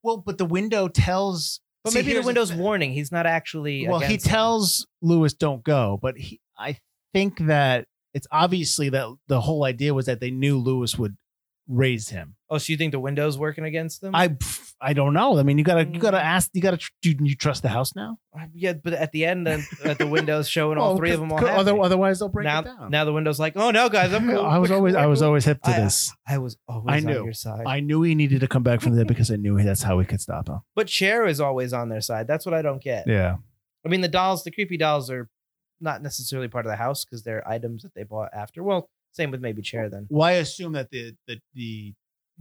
[0.03, 1.61] well, but the window tells.
[1.83, 2.59] But See, maybe the window's thing.
[2.59, 2.93] warning.
[2.93, 3.87] He's not actually.
[3.87, 6.77] Well, he tells Lewis don't go, but he, I
[7.13, 11.17] think that it's obviously that the whole idea was that they knew Lewis would
[11.67, 12.35] raise him.
[12.49, 14.13] Oh, so you think the window's working against them?
[14.15, 14.35] I
[14.81, 15.37] I don't know.
[15.37, 16.23] I mean, you gotta you gotta Mm.
[16.23, 16.49] ask.
[16.53, 16.79] You gotta.
[17.01, 18.17] Do you trust the house now?
[18.53, 21.31] yeah, but at the end, then at the window's showing all Well, three of them
[21.31, 22.89] all other- otherwise, they'll break now, it down.
[22.91, 24.45] now the window's like, oh no, guys, I'm cool.
[24.45, 26.11] I was always I was always hip to I- this.
[26.27, 27.23] I was always I on knew.
[27.25, 27.63] your side.
[27.65, 30.05] I knew he needed to come back from there because I knew that's how we
[30.05, 30.59] could stop him.
[30.75, 32.27] but Chair is always on their side.
[32.27, 33.05] That's what I don't get.
[33.07, 33.37] Yeah.
[33.85, 35.29] I mean, the dolls, the creepy dolls, are
[35.79, 38.61] not necessarily part of the house because they're items that they bought after.
[38.61, 40.07] Well, same with maybe Chair then.
[40.09, 41.93] Well, I assume that the the the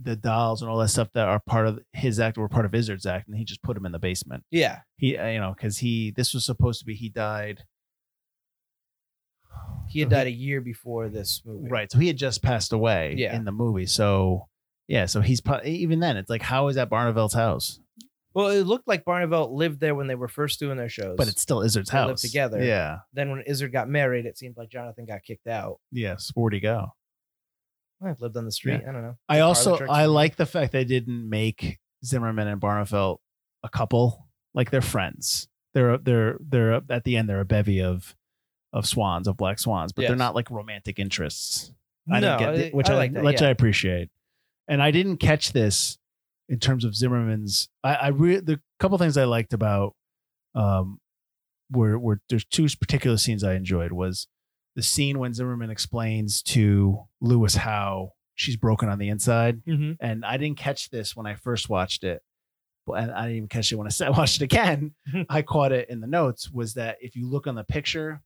[0.03, 2.75] the dolls and all that stuff that are part of his act were part of
[2.75, 4.45] Izzard's act, and he just put him in the basement.
[4.51, 7.65] Yeah, He, uh, you know, because he this was supposed to be he died.
[9.89, 11.69] he had died a year before this movie.
[11.69, 13.35] Right, so he had just passed away Yeah.
[13.35, 13.87] in the movie.
[13.87, 14.49] So
[14.89, 17.81] yeah, so he's even then it's like how is that Barnavelt's house?
[18.33, 21.17] Well, it looked like Barnavelt lived there when they were first doing their shows.
[21.17, 22.63] But it's still Izzard's They house together.
[22.63, 22.99] Yeah.
[23.13, 25.81] then when Izzard got married, it seemed like Jonathan got kicked out.
[25.91, 26.31] Yes.
[26.35, 26.93] Where'd he go?
[28.03, 28.81] I've lived on the street.
[28.87, 29.17] I don't know.
[29.29, 29.77] I also.
[29.87, 33.19] I like the fact they didn't make Zimmerman and Barnavelt
[33.63, 34.27] a couple.
[34.55, 35.49] Like they're friends.
[35.75, 38.17] They're they're they're at the end they're a bevy of
[38.73, 41.73] of swans of black swans, but they're not like romantic interests.
[42.11, 43.49] I no, didn't get I- th- which I I, like that, which yeah.
[43.49, 44.09] I appreciate.
[44.67, 45.99] And I didn't catch this
[46.51, 47.69] in terms of Zimmerman's.
[47.83, 49.95] I, I re- the couple things I liked about
[50.55, 50.99] um
[51.71, 54.27] were were there's two particular scenes I enjoyed was
[54.77, 59.97] the scene when Zimmerman explains to Lewis how she's broken on the inside, Mhm.
[60.01, 62.23] and I didn't catch this when I first watched it,
[62.87, 64.95] and I didn't even catch it when I watched it again.
[65.29, 66.51] I caught it in the notes.
[66.51, 68.23] Was that if you look on the picture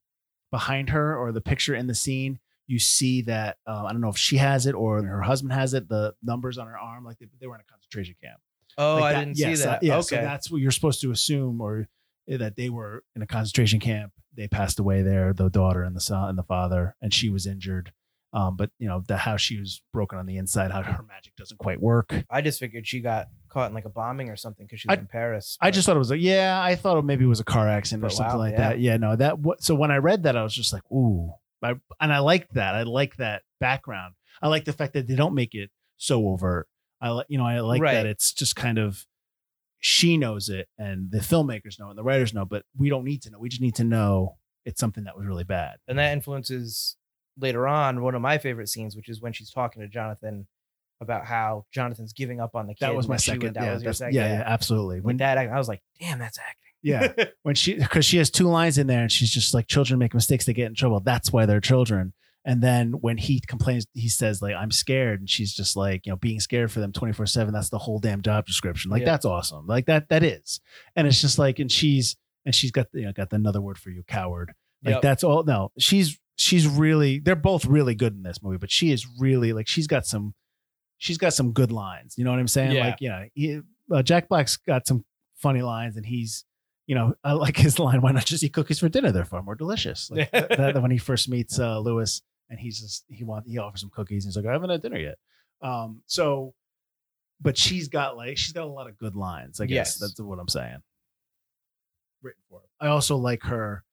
[0.51, 4.09] behind her or the picture in the scene, you see that uh, I don't know
[4.09, 5.89] if she has it or her husband has it.
[5.89, 8.41] The numbers on her arm, like they, they were in a concentration camp.
[8.79, 9.83] Oh, Like I that- didn't yes, see that.
[9.83, 10.03] yeah, okay.
[10.03, 11.87] so that's what you're supposed to assume, or
[12.29, 14.13] eh, that they were in a concentration camp.
[14.37, 17.47] They passed away there, the daughter and the son and the father, and she was
[17.47, 17.93] injured.
[18.33, 21.37] Um, but you know the how she was broken on the inside, how her magic
[21.37, 22.13] doesn't quite work.
[22.29, 24.97] I just figured she got caught in like a bombing or something because she was
[24.99, 25.57] I- in Paris.
[25.61, 28.05] I just thought it was like, yeah, I thought maybe it was a car accident
[28.05, 28.71] or something wow, like yeah.
[28.71, 28.81] that.
[28.81, 31.33] Yeah, no, that what so when I read that, I was just like, ooh.
[31.65, 32.75] I, and I like that.
[32.75, 34.15] I like that background.
[34.43, 36.69] I like the fact that they don't make it so overt.
[37.01, 37.95] I like, you know, I like Right.
[37.95, 39.07] that it's just kind of
[39.81, 43.23] she knows it and the filmmakers know and the writers know, but we don't need
[43.23, 43.39] to know.
[43.39, 45.77] We just need to know it's something that was really bad.
[45.89, 46.97] and that influences
[47.39, 50.47] later on one of my favorite scenes, which is when she's talking to Jonathan
[51.01, 52.87] about how Jonathan's giving up on the kid.
[52.87, 53.55] That was my would- second.
[53.55, 54.15] That yeah, was your second.
[54.15, 54.97] yeah, yeah, absolutely.
[55.01, 56.64] When When that, I was like, damn, that's acting.
[56.85, 59.99] Yeah, when she because she has two lines in there and she's just like children
[59.99, 61.01] make mistakes they get in trouble.
[61.01, 62.13] That's why they're children.
[62.45, 65.19] And then when he complains he says like i'm scared.
[65.21, 67.99] And she's just like you know being scared for them 24 7 that's the whole
[67.99, 68.91] damn job description.
[68.91, 69.07] Like Yeah.
[69.07, 69.67] that's awesome.
[69.67, 70.61] Like that that is.
[70.95, 73.89] And it's just like and she's and she's got you know got another word for
[73.91, 74.53] you coward.
[74.85, 75.03] Like Yep.
[75.03, 78.91] that's all no she's she's really they're both really good in this movie but she
[78.93, 80.35] is really like she's got some
[80.99, 82.15] she's got some good lines.
[82.19, 82.73] You know what i'm saying?
[82.73, 82.85] Yeah.
[82.89, 85.05] like yeah he, uh, jack black's got some
[85.37, 86.45] funny lines and he's
[86.87, 88.01] you know, I like his line.
[88.03, 89.11] Why not just eat cookies for dinner?
[89.13, 90.11] They're far more delicious.
[90.11, 93.81] Like that, when he first meets uh, Lewis, and he's just he wants he offers
[93.81, 94.25] some cookies.
[94.25, 95.17] And He's like, I haven't had dinner yet.
[95.63, 96.53] Um, so,
[97.41, 99.61] but she's got like she's got a lot of good lines.
[99.61, 99.99] I guess Yes.
[99.99, 100.79] that's what I'm saying.
[102.23, 102.61] Written for.
[102.81, 103.85] I also like her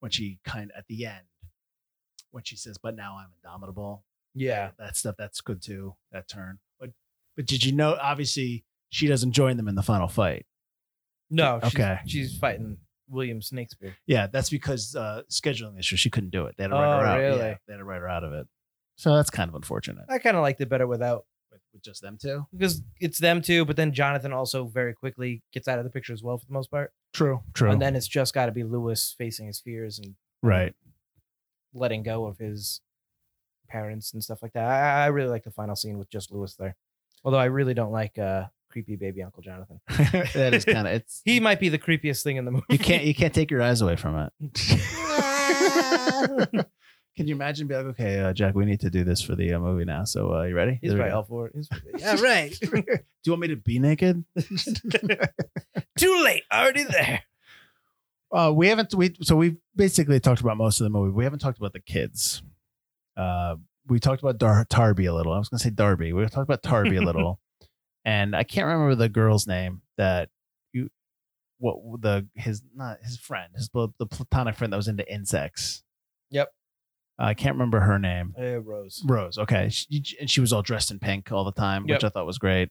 [0.00, 1.26] when she kind of at the end
[2.30, 4.70] when she says, "But now I'm indomitable." Yeah.
[4.78, 5.94] that stuff that's good too.
[6.12, 6.58] That turn.
[6.78, 6.90] But
[7.36, 7.96] but did you know?
[8.00, 10.46] Obviously, she doesn't join them in the final fight.
[11.30, 11.60] No.
[11.64, 11.98] She's, Okay.
[12.06, 13.96] She's fighting William Snakespeare.
[14.06, 15.96] Yeah, that's because uh, scheduling issue.
[15.96, 16.56] She couldn't do it.
[16.56, 17.18] They had to write Oh, her out.
[17.18, 17.38] really?
[17.38, 18.46] Yeah, they had to write her out of it.
[18.96, 20.04] So that's kind of unfortunate.
[20.08, 22.46] I kind of liked it better without With, with just them two.
[22.52, 23.64] because it's them too.
[23.64, 26.52] But then Jonathan also very quickly gets out of the picture as well for the
[26.52, 26.92] most part.
[27.12, 27.40] True.
[27.54, 27.70] True.
[27.70, 30.74] And then it's just got to be Lewis facing his fears and right.
[31.72, 32.80] letting go of his
[33.68, 34.64] parents and stuff like that.
[34.64, 36.74] I, I really like the final scene with just Lewis there.
[37.24, 39.80] Although I really don't like uh creepy baby Uncle Jonathan.
[40.34, 41.22] that is kind of it's.
[41.24, 42.64] He might be the creepiest thing in the movie.
[42.70, 44.32] You can't you can't take your eyes away from it.
[47.16, 47.66] Can you imagine?
[47.66, 50.04] Be like, okay, uh, Jack, we need to do this for the uh, movie now.
[50.04, 50.78] So, uh, you ready?
[50.80, 51.16] He's There we right go.
[51.16, 51.52] all for it.
[51.54, 52.56] He's- yeah, right.
[52.60, 52.70] do
[53.24, 54.24] you want me to be naked?
[55.98, 56.44] Too late.
[56.52, 57.22] Already there.
[58.30, 58.94] Uh, we haven't.
[58.94, 61.10] We so we've basically talked about most of the movie.
[61.10, 62.42] We haven't talked about the kids.
[63.16, 63.56] Uh,
[63.88, 65.32] we talked about Dar- Tarby a little.
[65.32, 66.12] I was going to say Darby.
[66.12, 67.40] We talked about Tarby a little,
[68.08, 70.30] and I can't remember the girl's name that
[70.72, 70.88] you.
[71.58, 75.82] What the his not his friend his the, the platonic friend that was into insects.
[76.30, 76.48] Yep.
[77.18, 78.34] I can't remember her name.
[78.40, 79.02] Uh, Rose.
[79.04, 79.38] Rose.
[79.38, 82.26] Okay, she, and she was all dressed in pink all the time, which I thought
[82.26, 82.70] was great.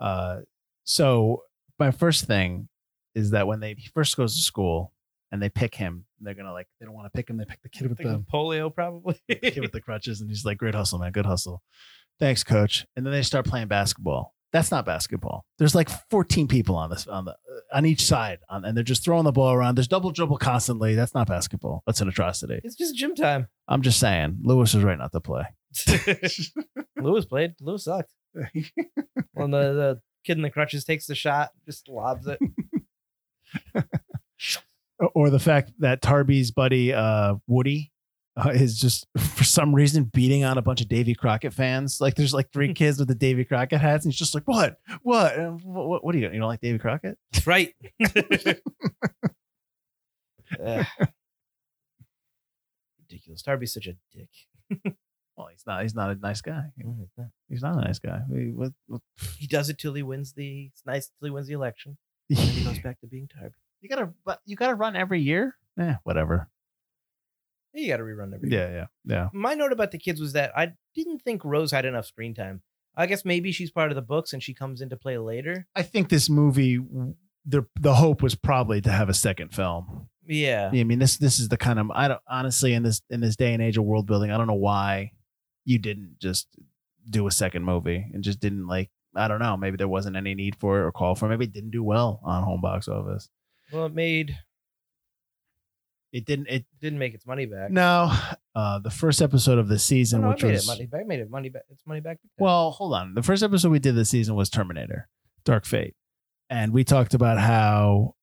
[0.00, 0.40] Uh,
[0.82, 1.44] so
[1.78, 2.68] my first thing
[3.14, 4.92] is that when they he first goes to school
[5.30, 7.38] and they pick him, they're gonna like they don't want to pick him.
[7.38, 9.18] They pick the kid with the polio, probably.
[9.30, 11.12] kid with the crutches, and he's like, "Great hustle, man.
[11.12, 11.62] Good hustle.
[12.18, 14.34] Thanks, coach." And then they start playing basketball.
[14.52, 15.44] That's not basketball.
[15.58, 17.36] There's like 14 people on this on the
[17.72, 19.76] on each side, on, and they're just throwing the ball around.
[19.76, 20.94] There's double dribble constantly.
[20.94, 21.82] That's not basketball.
[21.86, 22.60] That's an atrocity.
[22.64, 23.48] it's just gym time.
[23.66, 25.44] I'm just saying, Lewis is right not to play.
[26.96, 27.54] Lewis played.
[27.60, 28.12] Lewis sucked.
[29.32, 32.40] When the, the kid in the crutches takes the shot, just lobs it.
[35.14, 37.92] or the fact that Tarby's buddy uh, Woody
[38.38, 42.00] uh, is just for some reason beating on a bunch of Davy Crockett fans.
[42.00, 42.74] Like there's like three hmm.
[42.74, 44.78] kids with the Davy Crockett hats, and he's just like, "What?
[45.02, 45.38] What?
[45.38, 45.88] Uh, what?
[45.88, 46.30] What, what do you?
[46.30, 47.74] You don't like Davy Crockett?" That's right.
[50.64, 50.86] Ugh.
[53.00, 53.42] Ridiculous.
[53.42, 54.30] Darby's such a dick.
[55.36, 55.82] Well, he's not.
[55.82, 56.64] He's not a nice guy.
[57.48, 58.22] He's not a nice guy.
[58.28, 59.02] We- what- what-
[59.38, 60.64] He does it till he wins the.
[60.72, 61.96] It's nice till he wins the election.
[62.28, 63.54] And he goes back to being Darby.
[63.80, 64.10] you gotta,
[64.46, 65.56] you gotta run every year.
[65.76, 66.48] Yeah, whatever.
[67.78, 68.50] You got to rerun every.
[68.50, 69.28] Yeah, yeah, yeah.
[69.32, 72.62] My note about the kids was that I didn't think Rose had enough screen time.
[72.96, 75.66] I guess maybe she's part of the books and she comes into play later.
[75.76, 76.80] I think this movie,
[77.46, 80.08] the the hope was probably to have a second film.
[80.26, 80.70] Yeah.
[80.72, 83.36] I mean, this this is the kind of I don't honestly in this in this
[83.36, 85.12] day and age of world building, I don't know why
[85.64, 86.48] you didn't just
[87.08, 90.34] do a second movie and just didn't like I don't know, maybe there wasn't any
[90.34, 91.28] need for it or call for it.
[91.30, 93.30] Maybe it didn't do well on home box office.
[93.72, 94.36] Well, it made
[96.12, 96.46] It didn't.
[96.48, 97.70] It Didn't make its money back.
[97.70, 98.10] no.
[98.54, 100.86] Uh, the first episode of the Oh, season, no, which it made was it money
[100.86, 101.06] back.
[101.06, 101.62] Made it money back.
[101.70, 102.18] It's money back.
[102.38, 103.14] well, hold on.
[103.14, 105.08] The first episode we did this season was Terminator,
[105.44, 105.94] Dark Fate,
[106.50, 108.14] and we talked about how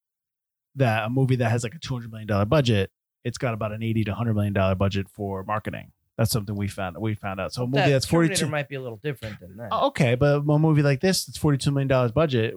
[0.75, 2.91] that a movie that has like a two hundred million dollar budget,
[3.23, 5.91] it's got about an eighty to hundred million dollar budget for marketing.
[6.17, 6.97] That's something we found.
[6.99, 7.53] We found out.
[7.53, 9.71] So a movie That that's forty two might be a little different than that.
[9.71, 12.55] Okay, but a movie like this, it's forty two million dollars budget.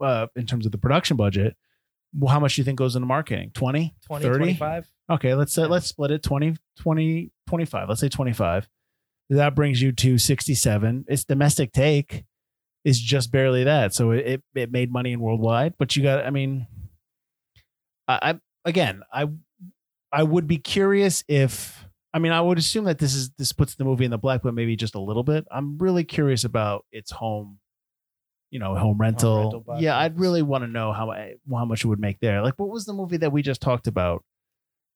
[0.00, 1.56] Uh, in terms of the production budget,
[2.14, 3.50] well, how much do you think goes into marketing?
[3.54, 3.94] 20?
[4.06, 4.38] 20, 30?
[4.38, 4.86] 25?
[5.10, 7.88] Okay, let's uh, let's split it 20, 20, 25.
[7.88, 8.68] Let's say 25.
[9.30, 11.06] That brings you to 67.
[11.08, 12.24] Its domestic take
[12.84, 13.94] is just barely that.
[13.94, 16.66] So it, it, it made money in worldwide, but you got I mean
[18.08, 19.28] I, I again, I
[20.10, 23.74] I would be curious if I mean I would assume that this is this puts
[23.74, 25.46] the movie in the black but maybe just a little bit.
[25.50, 27.58] I'm really curious about its home
[28.52, 29.50] you know, home rental.
[29.64, 32.42] rental yeah, I'd really want to know how I, how much it would make there.
[32.42, 34.22] Like what was the movie that we just talked about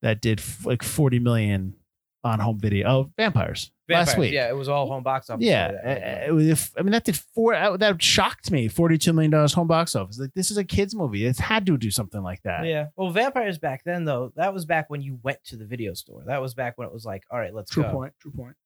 [0.03, 1.75] that did f- like 40 million
[2.23, 2.87] on home video?
[2.89, 3.71] Oh, Vampires.
[3.89, 4.33] last week.
[4.33, 5.43] Yeah, it was all home box office.
[5.45, 7.55] Yeah, uh, it was- I mean that did four.
[7.79, 8.69] That shocked me.
[8.69, 10.19] Forty-two million dollars home box office.
[10.19, 11.25] Like this is a kids movie.
[11.25, 12.67] It's had to do something like that.
[12.67, 12.89] Yeah.
[12.97, 16.25] Well, vampires back then though, that was back when you went to the video store.
[16.27, 17.91] That was back when it was like, all right, let's True go.
[17.93, 18.13] point.
[18.21, 18.57] True point.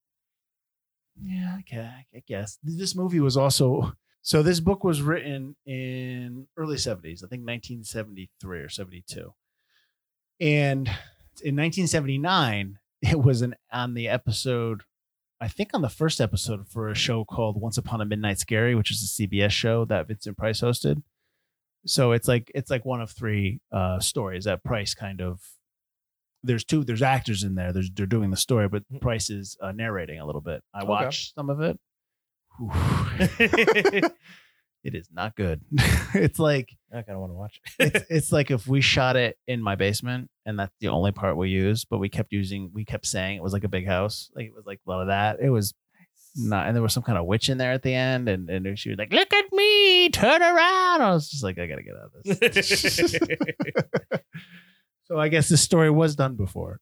[1.23, 3.93] Yeah, okay, I guess this movie was also.
[4.23, 7.23] So this book was written in early seventies.
[7.25, 9.33] I think nineteen seventy-three or seventy-two,
[10.41, 10.91] and
[11.43, 14.83] in nineteen seventy-nine, it was an on the episode.
[15.41, 18.75] I think on the first episode for a show called Once Upon a Midnight Scary,
[18.75, 21.03] which is a CBS show that Vincent Price hosted.
[21.87, 25.41] So it's like it's like one of three uh, stories that Price kind of.
[26.43, 26.85] There's two.
[26.85, 27.73] There's actors in there.
[27.73, 29.01] There's they're doing the story, but Mhm.
[29.01, 30.63] Price is uh, narrating a little bit.
[30.75, 30.89] I Okay.
[30.89, 31.79] watched some of it.
[34.83, 35.61] It is not good.
[36.15, 37.61] it's like I kind of want to watch.
[37.79, 41.37] it's it's like if we shot it in my basement and that's the only part
[41.37, 44.31] we used, but we kept using we kept saying it was like a big house.
[44.35, 45.39] Like it was like a lot of that.
[45.41, 45.75] It was
[46.35, 48.79] not and there was some kind of witch in there at the end and, and
[48.79, 51.03] she was like, Look at me, turn around.
[51.03, 53.17] I was just like, I gotta get out of this.
[55.05, 56.81] so I guess this story was done before.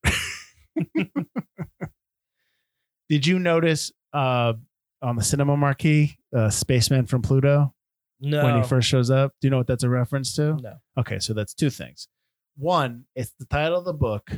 [3.09, 4.53] Did you notice uh
[5.03, 7.75] on the cinema marquee, uh Spaceman from Pluto
[8.21, 8.45] no.
[8.45, 9.33] when he first shows up?
[9.41, 10.57] Do you know what that's a reference to?
[10.57, 10.75] No.
[10.99, 12.09] Okay, so that's two things.
[12.57, 14.31] One, it's the title of the book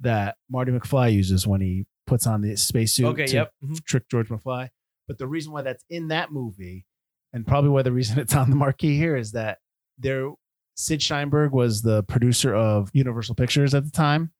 [0.00, 3.26] that Marty McFly uses when he puts on the spacesuit Okay.
[3.26, 3.52] to Yep.
[3.64, 3.84] mhm.
[3.84, 4.68] trick George McFly.
[5.08, 6.84] But the reason why that's in that movie,
[7.32, 9.58] and probably why the reason it's on the marquee here, is that
[9.98, 10.30] there
[10.74, 14.32] Sid Sheinberg was the producer of Universal Pictures at the time,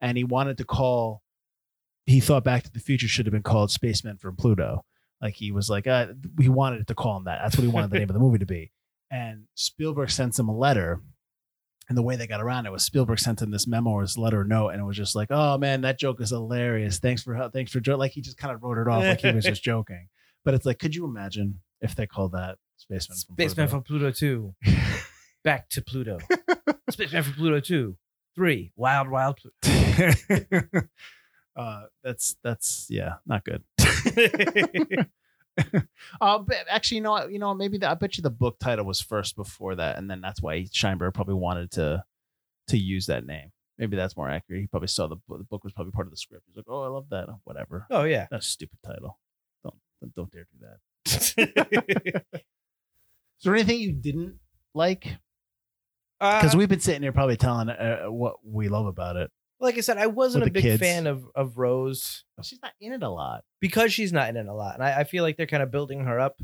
[0.00, 1.22] and he wanted to call.
[2.06, 4.84] He thought Back to the Future should have been called Spaceman from Pluto.
[5.20, 6.08] Like he was like, uh,
[6.40, 7.40] he wanted it to call him that.
[7.42, 8.72] That's what he wanted the name of the movie to be.
[9.10, 11.00] And Spielberg sends him a letter.
[11.88, 14.16] And the way they got around it was Spielberg sent him this memo or this
[14.16, 17.00] letter or note, and it was just like, "Oh man, that joke is hilarious.
[17.00, 17.50] Thanks for.
[17.52, 20.06] Thanks for like." He just kind of wrote it off like he was just joking.
[20.44, 23.16] But it's like, could you imagine if they called that Spaceman?
[23.26, 23.70] From Spaceman Pluto?
[23.70, 24.54] from Pluto 2.
[25.44, 26.18] Back to Pluto.
[26.90, 27.96] Spaceman from Pluto 2.
[28.34, 28.72] 3.
[28.76, 30.12] Wild, Wild Pluto.
[31.56, 33.62] uh, that's that's yeah, not good.
[36.20, 37.32] uh, but actually, you know, what?
[37.32, 40.10] you know, maybe the, I bet you the book title was first before that, and
[40.10, 42.04] then that's why Sheinberg probably wanted to
[42.68, 43.52] to use that name.
[43.78, 44.60] Maybe that's more accurate.
[44.60, 45.38] He probably saw the book.
[45.38, 46.44] The book was probably part of the script.
[46.46, 47.28] He's like, "Oh, I love that.
[47.28, 47.86] Oh, whatever.
[47.90, 48.26] oh, yeah.
[48.30, 49.18] That's a stupid title.
[49.64, 50.78] Don't don't, don't dare do that."
[53.40, 54.38] Is there anything you didn't
[54.74, 55.06] like?
[56.20, 59.30] Because Uh, we've been sitting here probably telling uh, what we love about it.
[59.60, 60.80] Like I said, I wasn't a big kids.
[60.80, 63.44] fan of, of Rose She's not in it a lot.
[63.60, 64.74] because she's not in it a lot.
[64.74, 66.40] And I, I feel like they're kind of building her up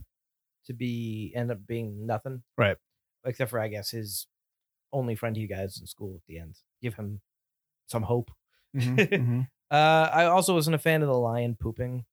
[0.67, 2.43] to be end up being nothing.
[2.59, 2.77] Right.
[3.25, 4.27] Except for I guess his
[4.93, 6.57] only friend he guys in school at the end.
[6.83, 7.21] Give him
[7.89, 8.31] some hope.
[8.75, 9.49] Mhm.
[9.69, 12.05] Uh I also wasn't a fan of the lion pooping.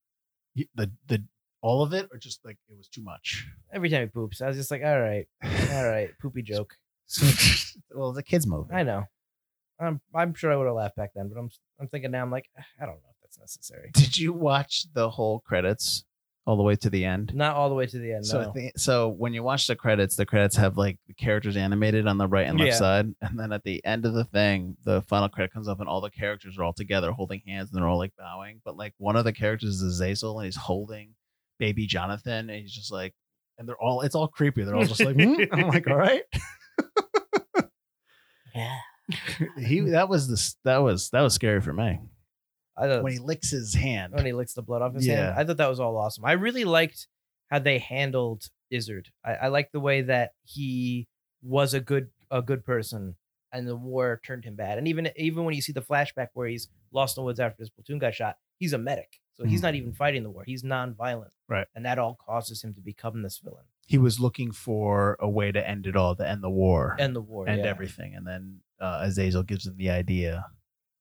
[0.75, 1.23] The the
[1.61, 4.47] all of it or just like it was too much Every time he poops, I
[4.47, 5.27] was just like, all right,
[5.71, 6.75] all right, poopy joke.
[7.91, 9.03] well it's a kids movie I know.
[9.79, 12.31] I'm I'm sure I would have laughed back then, but I'm I'm thinking now I'm
[12.31, 13.91] like, "Ah, I don't know if that's necessary.
[13.93, 16.05] did you watch the whole credits
[16.45, 18.25] all the way to the end Not all the way to the end.
[18.25, 18.51] so no.
[18.51, 22.17] Think, so when you watch the credits the credits have like the characters animated on
[22.17, 22.77] the right and left Yeah.
[22.77, 25.87] side and then at the end of the thing the final credit comes up and
[25.87, 28.93] all the characters are all together holding hands and they're all like bowing but like
[28.97, 31.15] one of the characters is Zazel, and he's holding
[31.59, 33.13] baby Jonathan and he's just like
[33.57, 36.23] and they're all it's all creepy they're all just like "Hmm?" I'm like all right
[38.53, 38.77] yeah.
[39.57, 41.99] He that was the that was that was scary for me
[42.77, 44.13] I thought when he licks his hand.
[44.13, 45.27] when he licks the blood off his Yeah.
[45.27, 45.39] hand.
[45.39, 46.25] I thought that was all awesome.
[46.25, 47.07] I really liked
[47.51, 49.09] how they handled Izard.
[49.23, 51.07] I, I liked the way that he
[51.43, 53.15] was a good a good person
[53.51, 54.77] and the war turned him bad.
[54.79, 57.61] And even even when you see the flashback where he's lost in the woods after
[57.61, 59.63] his platoon got shot, he's a medic, so he's Mhm.
[59.63, 60.43] not even fighting the war.
[60.45, 61.67] He's non-violent, Right.
[61.75, 65.51] And that all causes him to become this villain He was looking for a way
[65.51, 68.15] to end it all, to end the war and the war and yeah, everything.
[68.15, 70.45] And then uh, Azazel gives him the idea,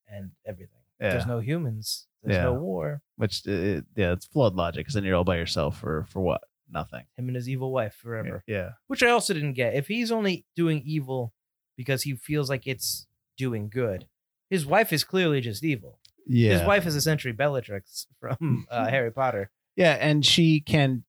[0.09, 0.79] and everything.
[1.01, 1.11] Yeah.
[1.11, 2.07] There's no humans.
[2.23, 3.03] There's no war.
[3.17, 6.43] which uh, yeah, it's flawed logic because then you're all by yourself for for what?
[6.71, 7.03] Nothing.
[7.17, 8.43] Him and his evil wife forever.
[8.47, 8.71] Yeah.
[8.87, 9.75] Which I also didn't get.
[9.75, 11.35] If he's only doing evil
[11.77, 13.07] because he feels like it's
[13.37, 14.07] doing good,
[14.49, 15.99] his wife is clearly just evil.
[16.27, 16.53] Yeah.
[16.53, 19.51] His wife is essentially Bellatrix from uh, Harry Potter.
[19.77, 21.05] Yeah, and she can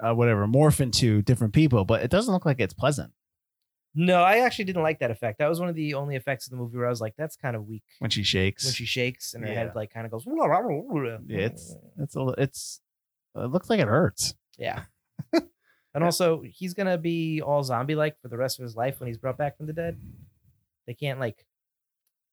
[0.00, 3.12] uh, whatever morph into different people, but it doesn't look like it's pleasant
[3.94, 5.38] No, I actually didn't like that effect.
[5.38, 7.36] That was one of the only effects in the movie where I was like, that's
[7.36, 7.84] kind of weak.
[8.00, 8.64] when she shakes.
[8.64, 9.58] When she shakes and her Yeah.
[9.58, 10.24] head like kind of goes.
[10.26, 12.80] yeah, it's it's a, it's
[13.36, 14.34] it looks like it hurts.
[14.58, 14.84] yeah.
[15.32, 19.06] and also, he's gonna be all zombie like for the rest of his life when
[19.06, 19.98] he's brought back from the dead.
[20.86, 21.46] They can't like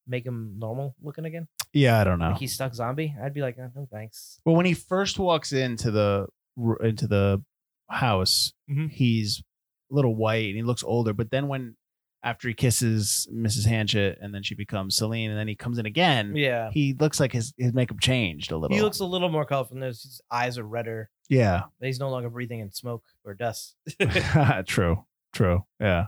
[0.08, 1.48] make him normal looking again.
[1.74, 2.30] Yeah, I don't know.
[2.32, 3.16] Like he's stuck zombie.
[3.24, 4.40] I'd be like, oh, no thanks.
[4.46, 6.28] Well, when he first walks into the
[6.84, 7.44] into the
[7.90, 8.90] house, Mhm.
[8.90, 9.44] he's
[9.92, 11.14] a little white and he looks older.
[11.14, 11.76] But then when
[12.24, 13.66] after he kisses Mrs.
[13.68, 16.70] Hanchett and then she becomes Celine and then he comes in again, Yeah.
[16.72, 18.76] he looks like his his makeup changed a little.
[18.76, 19.78] He looks a little more colorful.
[19.78, 21.10] and His his eyes are redder.
[21.30, 23.76] yeah, He's no longer breathing in smoke or dust.
[24.68, 26.08] true, true, yeah,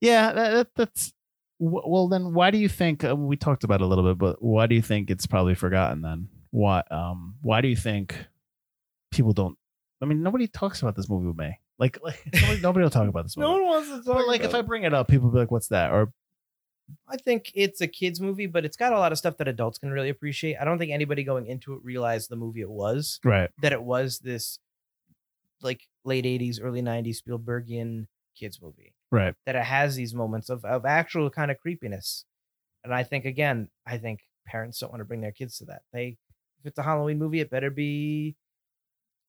[0.00, 0.32] yeah.
[0.32, 1.12] That, that, that's
[1.58, 2.08] well.
[2.08, 4.18] Then why do you think uh, we talked about it a little bit?
[4.18, 6.02] But why do you think it's probably forgotten?
[6.02, 6.82] Then why?
[6.90, 8.14] Um, why do you think
[9.10, 9.56] people don't?
[10.02, 11.58] I mean, nobody talks about this movie with me.
[11.80, 13.48] Like, like nobody, nobody will talk about this movie.
[13.48, 14.18] no one wants to talk.
[14.18, 16.12] but like, if I bring it up, people will be like, "What's that?" Or
[17.08, 19.78] I think it's a kids movie, but it's got a lot of stuff that adults
[19.78, 20.56] can really appreciate.
[20.60, 23.82] I don't think anybody going into it realized the movie it was right, that it
[23.82, 24.58] was this
[25.62, 28.06] like late '80s, early '90s Spielbergian
[28.38, 28.94] kids movie.
[29.10, 32.24] right, That it has these moments of of actual kind of creepiness,
[32.84, 35.82] and I think again, I think parents don't want to bring their kids to that.
[35.92, 36.18] They
[36.60, 38.36] if it's a Halloween movie, it better be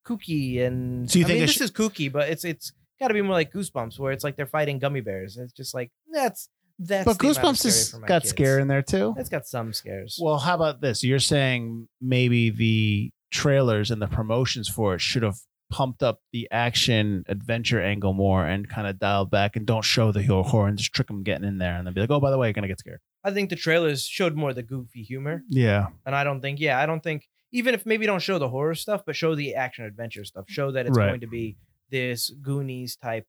[0.05, 1.09] kooky and.
[1.09, 3.13] So you I think mean, it this sh- is kooky, but it's it's got to
[3.13, 5.37] be more like Goosebumps, where it's like they're fighting gummy bears.
[5.37, 6.49] It's just like that's
[6.79, 7.05] that's.
[7.05, 8.29] but the amount of Goosebumps scary has got kids.
[8.29, 9.13] scare in there too.
[9.17, 10.17] It's got some scares.
[10.21, 11.03] Well, how about this?
[11.03, 15.37] You're saying maybe the trailers and the promotions for it should have
[15.71, 20.11] pumped up the action adventure angle more and kind of dialed back and don't show
[20.11, 22.29] the horror and just trick them getting in there and then be like, oh, by
[22.29, 22.99] the way, you're gonna get scared.
[23.23, 26.77] I think the trailers showed more the goofy humor, Yeah, and I don't think, yeah,
[26.77, 29.85] I don't think even if maybe don't show the horror stuff, but show the action
[29.85, 31.09] adventure stuff, show that it's Right.
[31.09, 31.57] going to be
[31.89, 33.27] this Goonies type,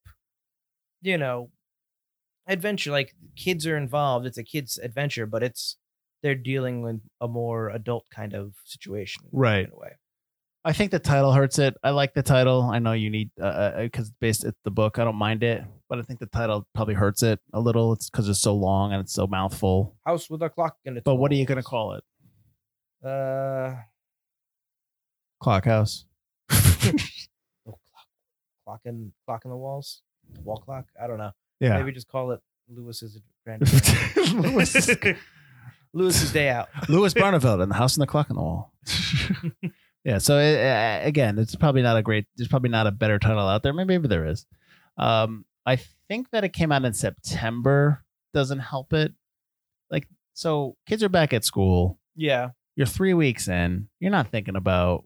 [1.01, 1.51] you know,
[2.47, 2.91] adventure.
[2.91, 4.27] Like kids are involved.
[4.27, 5.77] It's a kids adventure, but it's
[6.23, 9.66] they're dealing with a more adult kind of situation, Right.
[9.66, 9.93] In a way.
[10.64, 11.75] I think the title hurts it.
[11.83, 12.62] I like the title.
[12.62, 15.01] I know you need uh because it's based at the book.
[15.01, 17.93] I don't mind it, but I think the title probably hurts it a little.
[17.93, 19.97] It's because it's so long and it's so mouthful.
[20.07, 21.03] House with a clock in it.
[21.03, 22.05] But what are you gonna call it?
[23.05, 23.75] Uh,
[25.43, 26.05] Clock House.
[26.51, 26.57] oh,
[27.66, 28.07] clock,
[28.64, 30.03] clock in clock in the walls,
[30.45, 30.86] wall clock.
[31.03, 31.32] I don't know.
[31.59, 31.76] Yeah.
[31.78, 33.62] Maybe just call it Lewis's grand.
[34.34, 34.88] Lewis,
[35.93, 36.68] Lewis's day out.
[36.88, 38.72] Lewis Barnavelt and the House and the Clock on the Wall.
[40.05, 40.18] yeah.
[40.18, 42.26] So it, uh, again, it's probably not a great.
[42.36, 43.72] There's probably not a better title out there.
[43.72, 44.47] Maybe, maybe there is.
[44.97, 49.12] Um, I think that it came out in September doesn't help it.
[49.90, 51.99] Like, so kids are back at school.
[52.14, 52.51] Yeah.
[52.76, 53.88] You're three weeks in.
[53.99, 55.05] You're not thinking about.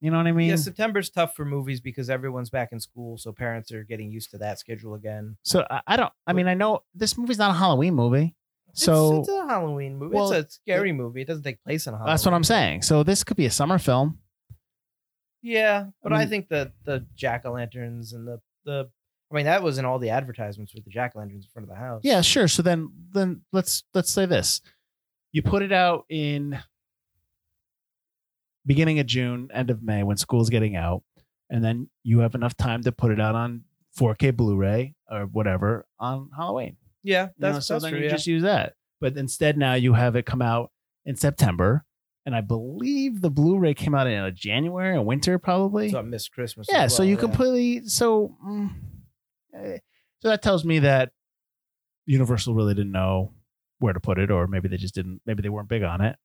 [0.00, 0.50] You know what I mean?
[0.50, 4.30] yeah, September's tough for movies because everyone's back in school, so parents are getting used
[4.30, 5.36] to that schedule again.
[5.42, 6.12] So I, I don't.
[6.26, 8.36] I mean, I know this movie's not a Halloween movie.
[8.74, 10.14] So it's, it's a Halloween movie.
[10.14, 11.22] Well, it's a scary movie.
[11.22, 12.12] It doesn't take place in a Halloween.
[12.12, 12.82] that's what I'm saying.
[12.82, 14.18] So this could be a summer film.
[15.42, 18.88] Yeah, but I, mean- think the the jack o' lanterns and the the
[19.30, 21.64] I mean that was in all the advertisements with the jack o' lanterns in front
[21.68, 22.02] of the house.
[22.04, 22.48] Yeah, sure.
[22.48, 24.60] So then then let's let's say this.
[25.32, 26.58] You put it out in
[28.68, 31.02] beginning of June, end of May when school's getting out,
[31.50, 33.64] and then you have enough time to put it out on
[33.98, 36.76] 4K Blu-ray or whatever on Halloween.
[37.02, 38.00] yeah, You that's, know, so that's then true.
[38.00, 38.12] you yeah.
[38.12, 38.74] just use that.
[39.00, 40.70] But instead now you have it come out
[41.04, 41.84] in September.
[42.26, 45.88] And I believe the Blu-ray came out in uh, January or winter, probably.
[45.88, 46.66] So I missed Christmas.
[46.70, 47.20] Yeah, as so you yeah.
[47.20, 48.70] completely so mm,
[49.54, 49.78] eh,
[50.20, 51.10] so that tells me that
[52.04, 53.32] Universal really didn't know
[53.78, 55.22] where to put it, or maybe they just didn't.
[55.24, 56.16] Maybe they weren't big on it.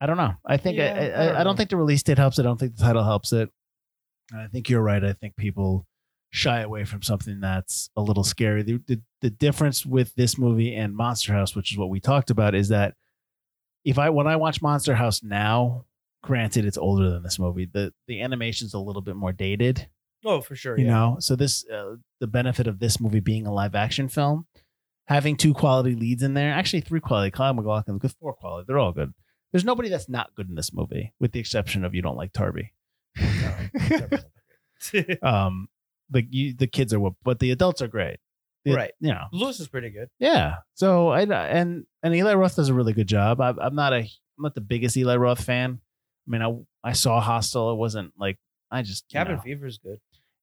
[0.00, 0.34] I don't know.
[0.46, 2.38] I think Yeah, I, I I, don't I don't think the release date helps.
[2.38, 3.50] I don't think the title helps it.
[4.32, 5.02] I think you're right.
[5.02, 5.86] I think people
[6.30, 8.62] shy away from something that's a little scary.
[8.62, 12.30] The, the the difference with this movie and Monster House, which is what we talked
[12.30, 12.94] about, is that
[13.84, 15.86] if I when I watch Monster House now,
[16.22, 19.88] granted it's older than this movie, the the animation's a little bit more dated
[20.24, 20.76] Oh, for sure.
[20.78, 20.90] you yeah.
[20.90, 24.46] know so this uh, the benefit of this movie being a live action film
[25.06, 27.30] having two quality leads in there, actually three quality.
[27.30, 28.66] Kyle MacLachlan's good, four quality.
[28.68, 29.14] They're all good.
[29.52, 32.32] There's nobody that's not good in this movie, with the exception of you don't like
[32.32, 32.70] Tarby.
[35.22, 35.68] um,
[36.10, 38.18] the you, the kids are, whoop- but the adults are great.
[38.64, 38.92] The- Right.
[39.00, 39.24] You know.
[39.32, 40.08] Lewis is pretty good.
[40.18, 40.56] Yeah.
[40.74, 43.40] So I and and Eli Roth does a really good job.
[43.40, 45.80] I, I'm not a I'm not the biggest Eli Roth fan.
[46.26, 47.72] I mean, I I saw Hostel.
[47.72, 48.38] It wasn't like
[48.70, 49.42] I just you Cabin know.
[49.42, 49.98] Fever is good.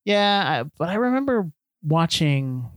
[0.05, 1.51] Yeah, I, but I remember
[1.83, 2.69] watching.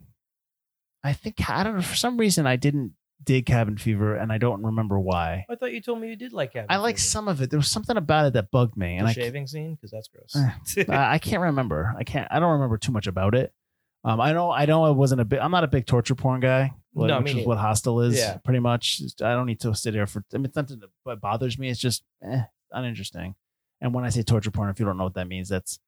[1.05, 4.39] I think I don't know for some reason I didn't dig Cabin Fever, and I
[4.39, 5.45] don't remember why.
[5.51, 7.09] I thought you told me you did like Cabin I like Fever.
[7.09, 7.51] some of it.
[7.51, 10.09] There was something about it that bugged me, the and I, shaving scene because that's
[10.09, 10.35] gross.
[10.77, 11.95] Eh, I I can't remember.
[11.99, 12.29] I can't.
[12.31, 13.53] I don't remember too much about it.
[14.05, 14.51] Um, I know.
[14.51, 14.85] I know.
[14.85, 15.41] I wasn't a big.
[15.41, 16.73] I'm not a big torture porn guy.
[16.95, 17.49] like, No, which is neither.
[17.49, 18.17] what Hostel is.
[18.17, 18.37] Yeah.
[18.39, 19.03] pretty much.
[19.21, 20.25] I don't need to sit here for.
[20.33, 21.69] I mean, it's nothing that bothers me.
[21.69, 23.35] It's just eh, uninteresting.
[23.81, 25.79] And when I say torture porn, if you don't know what that means, that's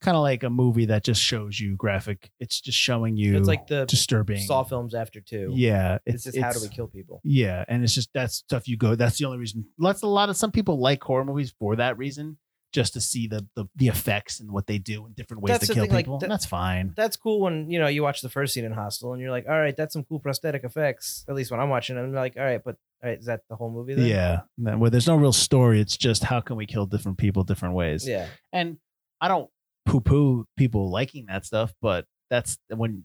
[0.00, 2.30] kind of like a movie that just shows you graphic.
[2.40, 3.36] It's just showing you.
[3.36, 4.40] it's like the disturbing.
[4.40, 5.52] Saw films after two.
[5.54, 7.20] Yeah, It's, just how do we kill people?
[7.24, 8.94] Yeah, and it's just that stuff you go.
[8.94, 9.66] That's the only reason.
[9.78, 12.38] Lots a lot of some people like horror movies for that reason,
[12.72, 15.66] just to see the the, the effects and what they do in different ways That's
[15.66, 16.18] to the kill thing, like, people.
[16.18, 16.94] that- and that's fine.
[16.96, 19.46] That's cool when you know you watch the first scene in Hostel and you're like,
[19.48, 21.24] all right, that's some cool prosthetic effects.
[21.28, 23.40] At least when I'm watching, it, I'm like, all right, but all right, is that
[23.50, 23.94] the whole movie?
[23.94, 24.06] Then?
[24.06, 25.80] Yeah, and then where there's no real story.
[25.80, 28.06] It's just how can we kill different people different ways.
[28.08, 28.28] yeah.
[28.52, 28.78] and
[29.20, 29.50] I don't
[29.90, 33.04] poo poo people liking that stuff, but that's when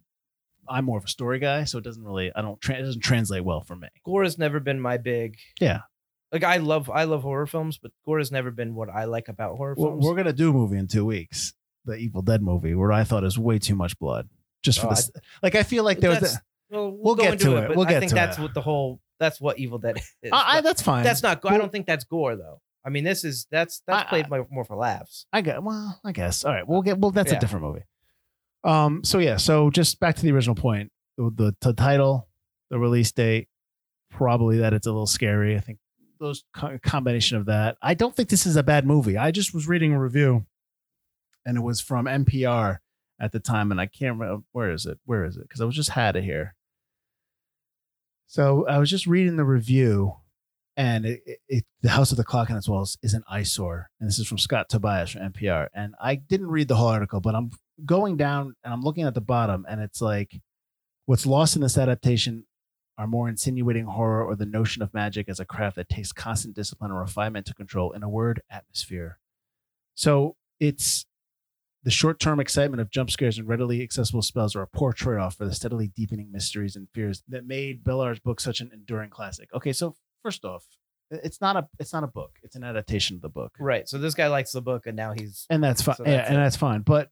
[0.67, 2.31] I'm more of a story guy, so it doesn't really.
[2.35, 2.59] I don't.
[2.61, 3.87] Tra- it doesn't translate well for me.
[4.03, 5.37] Gore has never been my big.
[5.59, 5.81] Yeah.
[6.31, 9.27] Like I love I love horror films, but gore has never been what I like
[9.29, 10.05] about horror We're, films.
[10.05, 11.53] we're gonna do a movie in two weeks,
[11.85, 14.27] the Evil Dead movie, where I thought is way too much blood.
[14.63, 15.11] Just for Oh, this,
[15.43, 16.35] like I feel like there was.
[16.35, 16.39] A,
[16.71, 17.63] well, we'll go get into to it.
[17.65, 17.67] it.
[17.69, 18.41] but We'll I get think to that's it.
[18.41, 20.31] what the whole that's what Evil Dead is.
[20.33, 21.03] I, I, that's fine.
[21.03, 21.41] that's not.
[21.41, 22.59] go- I don't think that's gore though.
[22.85, 25.25] I mean, this is that's that's I- played by, more for laughs.
[25.33, 26.45] I get well, I guess.
[26.45, 27.11] All right, we'll get well.
[27.11, 27.37] That's Yeah.
[27.37, 27.83] a different movie.
[28.63, 29.03] Um.
[29.03, 29.37] So yeah.
[29.37, 30.91] So just back to the original point.
[31.17, 32.27] The, the the title,
[32.69, 33.47] the release date,
[34.11, 35.55] probably that it's a little scary.
[35.55, 35.79] I think
[36.19, 37.77] those co- combination of that.
[37.81, 39.17] I don't think this is a bad movie.
[39.17, 40.45] I just was reading a review,
[41.45, 42.77] and it was from NPR
[43.19, 44.99] at the time, and I can't remember where is it.
[45.05, 45.43] Where is it?
[45.43, 46.53] Because I was just had it here.
[48.27, 50.15] So I was just reading the review,
[50.77, 54.09] and it, it, the House of the Clock on its Walls is an eyesore, and
[54.09, 55.67] this is from Scott Tobias from NPR.
[55.73, 57.51] And I didn't read the whole article, but I'm
[57.85, 60.41] going down and I'm looking at the bottom, and it's like,
[61.05, 62.45] what's lost in this adaptation
[62.97, 66.55] are more insinuating horror or the notion of magic as a craft that takes constant
[66.55, 67.91] discipline and refinement to control.
[67.91, 69.19] In a word, atmosphere.
[69.95, 71.05] So it's
[71.83, 75.45] the short-term excitement of jump scares and readily accessible spells are a poor trade-off for
[75.45, 79.49] the steadily deepening mysteries and fears that made Bellairs' book such an enduring classic.
[79.53, 79.95] Okay, so
[80.25, 80.65] first off,
[81.11, 83.87] it's not a it's not a book; it's an adaptation of the book, Right.
[83.87, 85.95] So this guy likes the book, and now he's and that's fine.
[85.97, 86.41] So yeah, that's and it.
[86.41, 86.81] that's fine.
[86.81, 87.09] But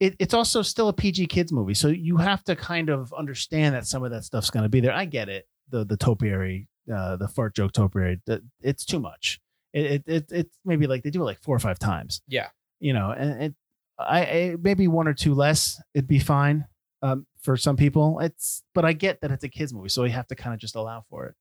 [0.00, 3.74] it, it's also still a PG kids movie, so you have to kind of understand
[3.74, 4.92] that some of that stuff's going to be there.
[4.92, 5.46] I get it.
[5.70, 9.40] The the topiary, uh, the fart joke topiary, the, it's too much.
[9.72, 12.20] It, it it it's maybe like they do it like four or five times.
[12.26, 12.48] Yeah.
[12.80, 13.54] you know, and it
[13.98, 16.66] I, I maybe one or two less, it'd be fine.
[17.02, 20.12] Um, for some people, it's but I get that it's a kids movie, so you
[20.12, 21.34] have to kind of just allow for it.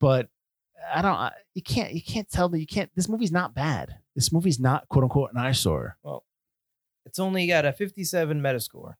[0.00, 0.28] But
[0.92, 1.12] I don't.
[1.14, 1.92] I, you can't.
[1.92, 2.90] You can't tell that you can't.
[2.96, 3.96] This movie's not bad.
[4.16, 5.96] This movie's not quote unquote an eyesore.
[6.02, 6.24] Well,
[7.06, 8.94] it's only got a 57 Metascore,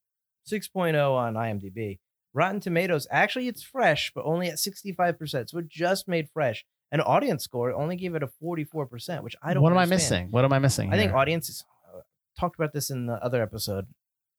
[0.48, 1.98] 6.0 on IMDb.
[2.32, 5.50] Rotten Tomatoes, actually, it's fresh, but only at 65%.
[5.50, 6.64] So it just made fresh.
[6.92, 10.28] And audience score only gave it a 44%, which I don't What am I missing?
[10.30, 10.92] What am I missing?
[10.92, 12.00] I think audiences uh,
[12.38, 13.86] talked about this in the other episode,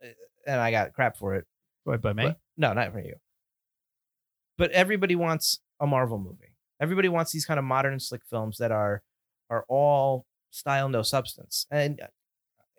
[0.03, 0.07] uh,
[0.47, 1.45] and I got crap for it.
[1.85, 2.23] Right, by me.
[2.25, 3.15] But- no, not for you.
[4.57, 6.50] But everybody wants a Marvel movie.
[6.81, 9.03] Everybody wants these kind of modern slick films that are
[9.49, 11.65] are all style, no substance.
[11.71, 12.07] And uh,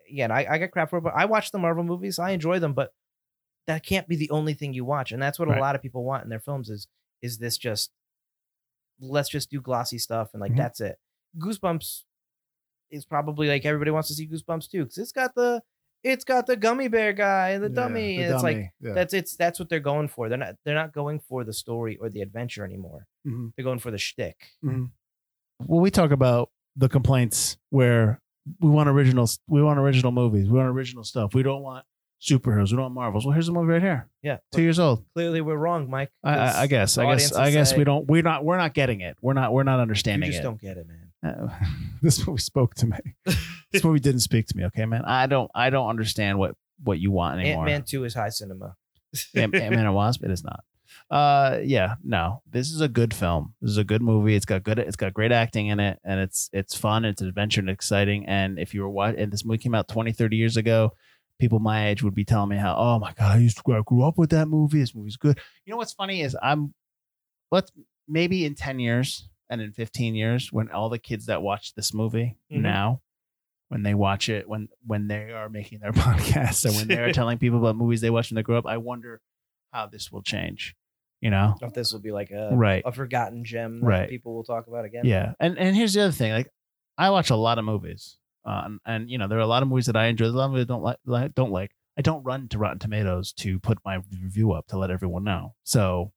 [0.09, 2.19] again, I, I get crap for it, but I watch the Marvel movies.
[2.19, 2.93] I enjoy them, but
[3.67, 5.11] that can't be the only thing you watch.
[5.13, 5.57] And that's what Right.
[5.57, 6.87] a lot of people want in their films is
[7.21, 7.91] is this just
[8.99, 10.57] let's just do glossy stuff and like Mhm.
[10.57, 10.97] that's it.
[11.37, 12.03] Goosebumps
[12.91, 15.63] is probably like everybody wants to see Goosebumps too because it's got the
[16.03, 18.17] it's got the gummy bear guy and the Yeah, dummy.
[18.17, 18.93] the and it's like yeah.
[18.93, 20.29] that's it's that's what they're going for.
[20.29, 23.07] They're not they're not going for the story or the adventure anymore.
[23.27, 23.53] Mhm.
[23.55, 24.37] They're going for the shtick.
[24.61, 28.19] Well, we talk about the complaints where
[28.59, 29.39] we want originals.
[29.47, 30.49] We want original movies.
[30.49, 31.33] We want original stuff.
[31.33, 31.85] We don't want
[32.21, 32.71] superheroes.
[32.71, 33.25] We don't want Marvels.
[33.25, 34.09] Well, here's a movie right here.
[34.21, 35.05] Yeah, Two years old.
[35.13, 36.11] clearly we're wrong, Mike.
[36.23, 36.97] I, I, guess.
[36.97, 37.33] I guess.
[37.33, 38.07] I guess say, we don't.
[38.07, 38.43] We're not.
[38.43, 39.15] We're not getting it.
[39.21, 39.53] We're not.
[39.53, 40.43] We're not You understanding just it.
[40.43, 41.11] don't get it, man.
[41.23, 41.47] Uh,
[42.01, 42.97] this movie spoke to me.
[43.71, 44.65] this movie didn't speak to me.
[44.65, 45.03] Okay, man.
[45.05, 45.49] I don't.
[45.55, 47.63] I don't understand what what you want anymore.
[47.63, 47.71] Ant.
[47.71, 48.75] Man Two is high cinema.
[49.35, 50.23] Ant Man and Wasp.
[50.23, 50.63] It is not.
[51.09, 52.41] Uh, yeah, no.
[52.49, 53.53] This is a good film.
[53.61, 54.35] This is a good movie.
[54.35, 54.79] It's got good.
[54.79, 57.05] It's got great acting in it, and it's it's fun.
[57.05, 58.25] It's adventure and exciting.
[58.27, 60.93] And if you were watching, and this movie came out 20, 30 years ago,
[61.39, 63.81] people my age would be telling me how, oh my god, I used to I
[63.85, 64.79] grew up with that movie.
[64.79, 65.39] This movie's good.
[65.65, 66.73] You know what's funny is I'm
[67.51, 67.71] let's
[68.07, 71.93] maybe in 10 years and in 15 years when all the kids that watch this
[71.93, 72.61] movie Mhm.
[72.61, 73.01] now
[73.69, 77.37] when they watch it when when they are making their podcasts and when they're telling
[77.37, 79.21] people about movies they watch when they grew up i wonder
[79.71, 80.75] how this will change
[81.21, 82.83] you know If this will be like a Right.
[82.85, 84.09] a forgotten gem that Right.
[84.09, 85.05] people will talk about again.
[85.05, 86.49] yeah and and here's the other thing like
[86.97, 89.63] i watch a lot of movies uh, and, and you know there are a lot
[89.63, 91.71] of movies that i enjoy a lot of movies I don't like, like don't like
[91.97, 95.55] i don't run to rotten tomatoes to put my review up to let everyone know
[95.63, 96.11] so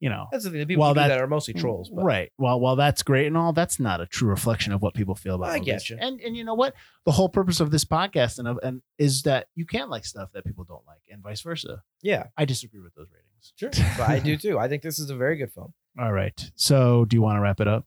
[0.00, 0.60] you know That's the thing.
[0.60, 1.88] The people Well, that- that are mostly trolls.
[1.88, 2.32] But Right.
[2.38, 5.34] Well, while that's great and all, that's not a true reflection of what people feel
[5.36, 5.50] about.
[5.50, 5.66] I movies.
[5.66, 5.96] get you.
[6.00, 6.74] And and you know what?
[7.04, 10.30] The whole purpose of this podcast and of and is that you can like stuff
[10.34, 11.82] that people don't like, and vice versa.
[12.02, 13.52] Yeah, I disagree with those ratings.
[13.56, 13.70] sure.
[13.98, 14.58] but I do too.
[14.58, 15.72] I think this is a very good film.
[15.98, 16.50] All right.
[16.56, 17.86] So, do you want to wrap it up?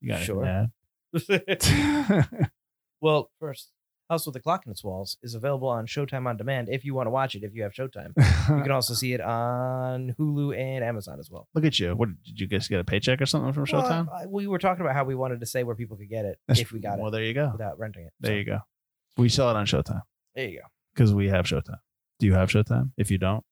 [0.00, 0.68] You got Sure.
[1.12, 2.30] it.
[3.00, 3.70] well, first,
[4.08, 6.94] House with the Clock in its Walls is available on Showtime on demand if you
[6.94, 7.42] want to watch it.
[7.42, 11.48] If you have Showtime, you can also see it on Hulu and Amazon as well.
[11.54, 11.94] Look at you.
[11.96, 14.06] What did you guys get a paycheck or something from Showtime?
[14.06, 16.24] Well, I- we were talking about how we wanted to say where people could get
[16.24, 17.50] it That's- if we got well, it there you go.
[17.52, 18.12] without renting it.
[18.20, 18.58] There So, you go.
[19.16, 20.02] We sell it on Showtime
[20.34, 20.66] There you go.
[20.94, 21.78] because we have Showtime.
[22.18, 22.92] Do you have Showtime?
[22.96, 23.44] If you don't,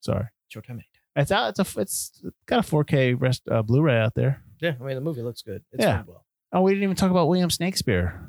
[0.00, 0.26] sorry.
[0.54, 0.80] Showtime.
[1.16, 1.58] It's out.
[1.58, 1.80] It's a.
[1.80, 4.42] It's got a 4K rest uh, Blu-ray out there.
[4.60, 5.62] Yeah, I mean the movie looks good.
[5.72, 6.02] It's Yeah.
[6.06, 6.24] well.
[6.52, 8.20] Oh, we didn't even talk about William Snakespeare.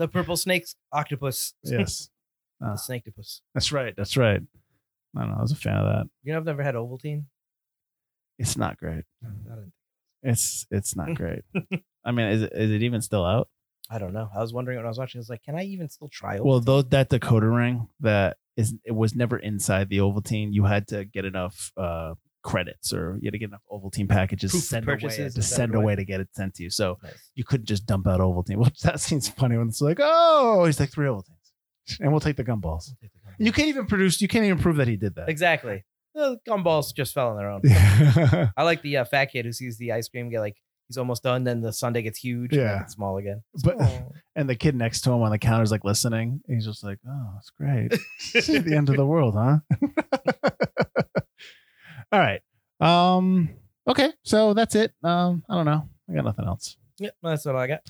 [0.00, 2.08] The purple snakes, octopus, yes,
[2.60, 2.72] the Ah.
[2.74, 3.40] snakeopus.
[3.54, 3.94] that's right.
[3.96, 4.40] That's right.
[5.16, 5.36] I don't know.
[5.38, 6.06] I was a fan of that.
[6.22, 7.24] You know, I've never had Ovaltine.
[8.38, 9.04] It's not great.
[10.22, 11.42] It's it's not great.
[12.04, 13.48] I mean, is it, is it even still out?
[13.90, 14.30] I don't know.
[14.34, 15.18] I was wondering when I was watching.
[15.18, 16.44] I was like, can I even still try Ovaltine?
[16.46, 20.52] Well, though that decoder ring that is it was never inside the Ovaltine.
[20.52, 24.50] You had to get enough uh, credits, or you had to get enough Ovaltine packages
[24.52, 25.94] Proof send away, to send away.
[25.96, 26.70] to get it sent to you.
[26.70, 27.30] So Nice.
[27.34, 28.56] you couldn't just dump out Ovaltine.
[28.64, 32.36] Which that seems funny when it's like, oh, he's like three Ovaltines, and we'll take
[32.36, 32.90] the gumballs.
[33.38, 34.20] You can't even produce.
[34.20, 35.28] You can't even prove that he did that.
[35.28, 35.84] Exactly.
[36.14, 37.60] The gumballs just fell on their own.
[38.56, 40.56] I like the uh, fat kid who sees the ice cream get like
[40.88, 42.82] he's almost done, then the sundae gets huge, and Yeah.
[42.82, 43.42] it's small again.
[43.62, 43.78] But-
[44.36, 46.40] and the kid next to him on the counter is like listening.
[46.48, 47.92] He's just like, "Oh, that's great.
[48.34, 49.58] It's the end of the world, huh?"
[52.12, 52.40] All right.
[52.80, 53.50] Um.
[53.86, 54.12] Okay.
[54.22, 54.92] So that's it.
[55.02, 55.44] Um.
[55.48, 55.88] I don't know.
[56.10, 56.76] I got nothing else.
[56.98, 57.80] yeah, that's what I got.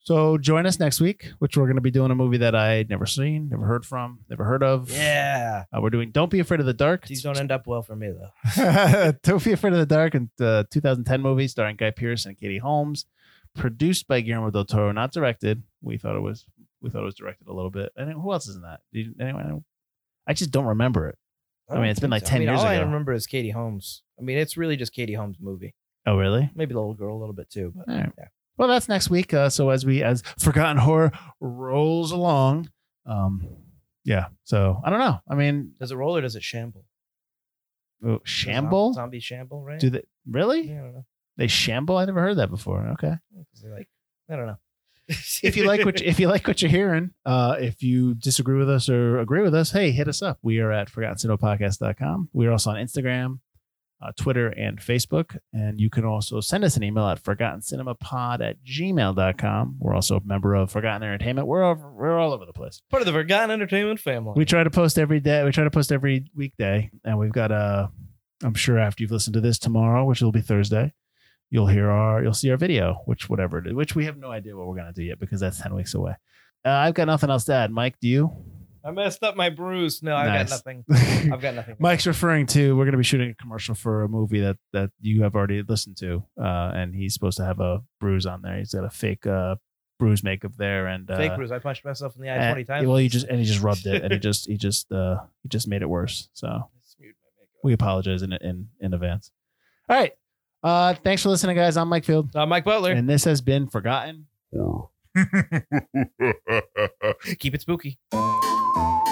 [0.00, 2.90] So join us next week, which we're going to be doing a movie that I'd
[2.90, 4.90] never seen, never heard from, never heard of.
[4.90, 7.80] Yeah, Uh, we're doing "Don't Be Afraid of the Dark." these don't end up well
[7.80, 9.12] for me though.
[9.22, 12.58] Don't Be Afraid of the Dark, and uh, 2010 movie starring Guy Pearce and Katie
[12.58, 13.06] Holmes,
[13.54, 15.62] produced by Guillermo del Toro, not directed.
[15.80, 16.44] We thought it was
[16.82, 17.90] we thought it was directed a little bit.
[17.96, 18.80] And who else is in that?
[18.94, 19.64] Anyone?
[20.26, 21.18] I just don't remember it.
[21.68, 24.02] I mean, it's been like 10 I mean, years all I remember is Katie Holmes.
[24.18, 25.74] I mean, it's really just Katie Holmes' movie.
[26.06, 26.50] Oh, really?
[26.54, 28.12] Maybe the little girl a little bit too, but right.
[28.18, 28.24] yeah.
[28.56, 29.32] Well, that's next week.
[29.34, 32.70] Uh, so as we as Forgotten Horror rolls along,
[33.06, 33.48] um,
[34.04, 34.26] yeah.
[34.44, 35.18] So I don't know.
[35.28, 36.84] I mean, Does it roll or does it shamble?
[38.06, 38.92] oh, shamble?
[38.92, 39.80] Zombie shamble, right?
[39.80, 40.68] Do they really?
[40.68, 41.06] Yeah, I don't know.
[41.36, 41.96] They shamble?
[41.96, 42.86] I never heard that before.
[42.92, 43.14] Okay.
[43.64, 43.88] like,
[44.30, 44.58] I don't know.
[45.08, 48.70] If you like what if you like what you're hearing, uh, if you disagree with
[48.70, 50.38] us or agree with us, hey, hit us up.
[50.42, 52.30] We are at forgottencinemapodcast.com.
[52.32, 53.40] We are also on Instagram,
[54.00, 55.36] uh, Twitter, and Facebook.
[55.52, 59.76] And you can also send us an email at forgottencinemapod at gmail.com.
[59.78, 61.46] We're also a member of Forgotten Entertainment.
[61.48, 62.80] We're over, we're all over the place.
[62.90, 64.32] Part of the Forgotten Entertainment family.
[64.36, 65.44] We try to post every day.
[65.44, 67.90] We try to post every weekday, and we've got a.
[68.42, 70.92] I'm sure after you've listened to this tomorrow, which will be Thursday,
[71.50, 74.30] you'll hear our, you'll see our video, which whatever it is, which we have no
[74.30, 76.14] idea what we're gonna do yet because that's ten weeks away.
[76.64, 77.70] Uh, I've got nothing else to add.
[77.70, 78.30] Mike, do you?
[78.86, 80.02] I messed up my bruise.
[80.02, 80.50] No, I've Nice.
[80.50, 80.84] got nothing.
[81.32, 81.76] I've got nothing.
[81.78, 84.90] Mike's referring to we're going to be shooting a commercial for a movie that that
[85.00, 88.58] you have already listened to, uh, and he's supposed to have a bruise on there.
[88.58, 89.56] He's got a fake uh,
[89.98, 91.50] bruise makeup there, and uh, fake bruise.
[91.50, 92.86] I punched myself in the eye and- twenty times.
[92.86, 95.48] Well, he just and he just rubbed it, and he just he just uh, he
[95.48, 96.28] just made it worse.
[96.34, 97.48] So I smeared my makeup.
[97.62, 99.30] we apologize in in in advance.
[99.88, 100.12] All right,
[100.64, 101.76] uh, thanks for listening, guys.
[101.76, 102.90] I'm Mike Field, I'm Mike Butler.
[102.92, 104.26] and this has been Forgotten.
[107.38, 107.98] Keep it spooky.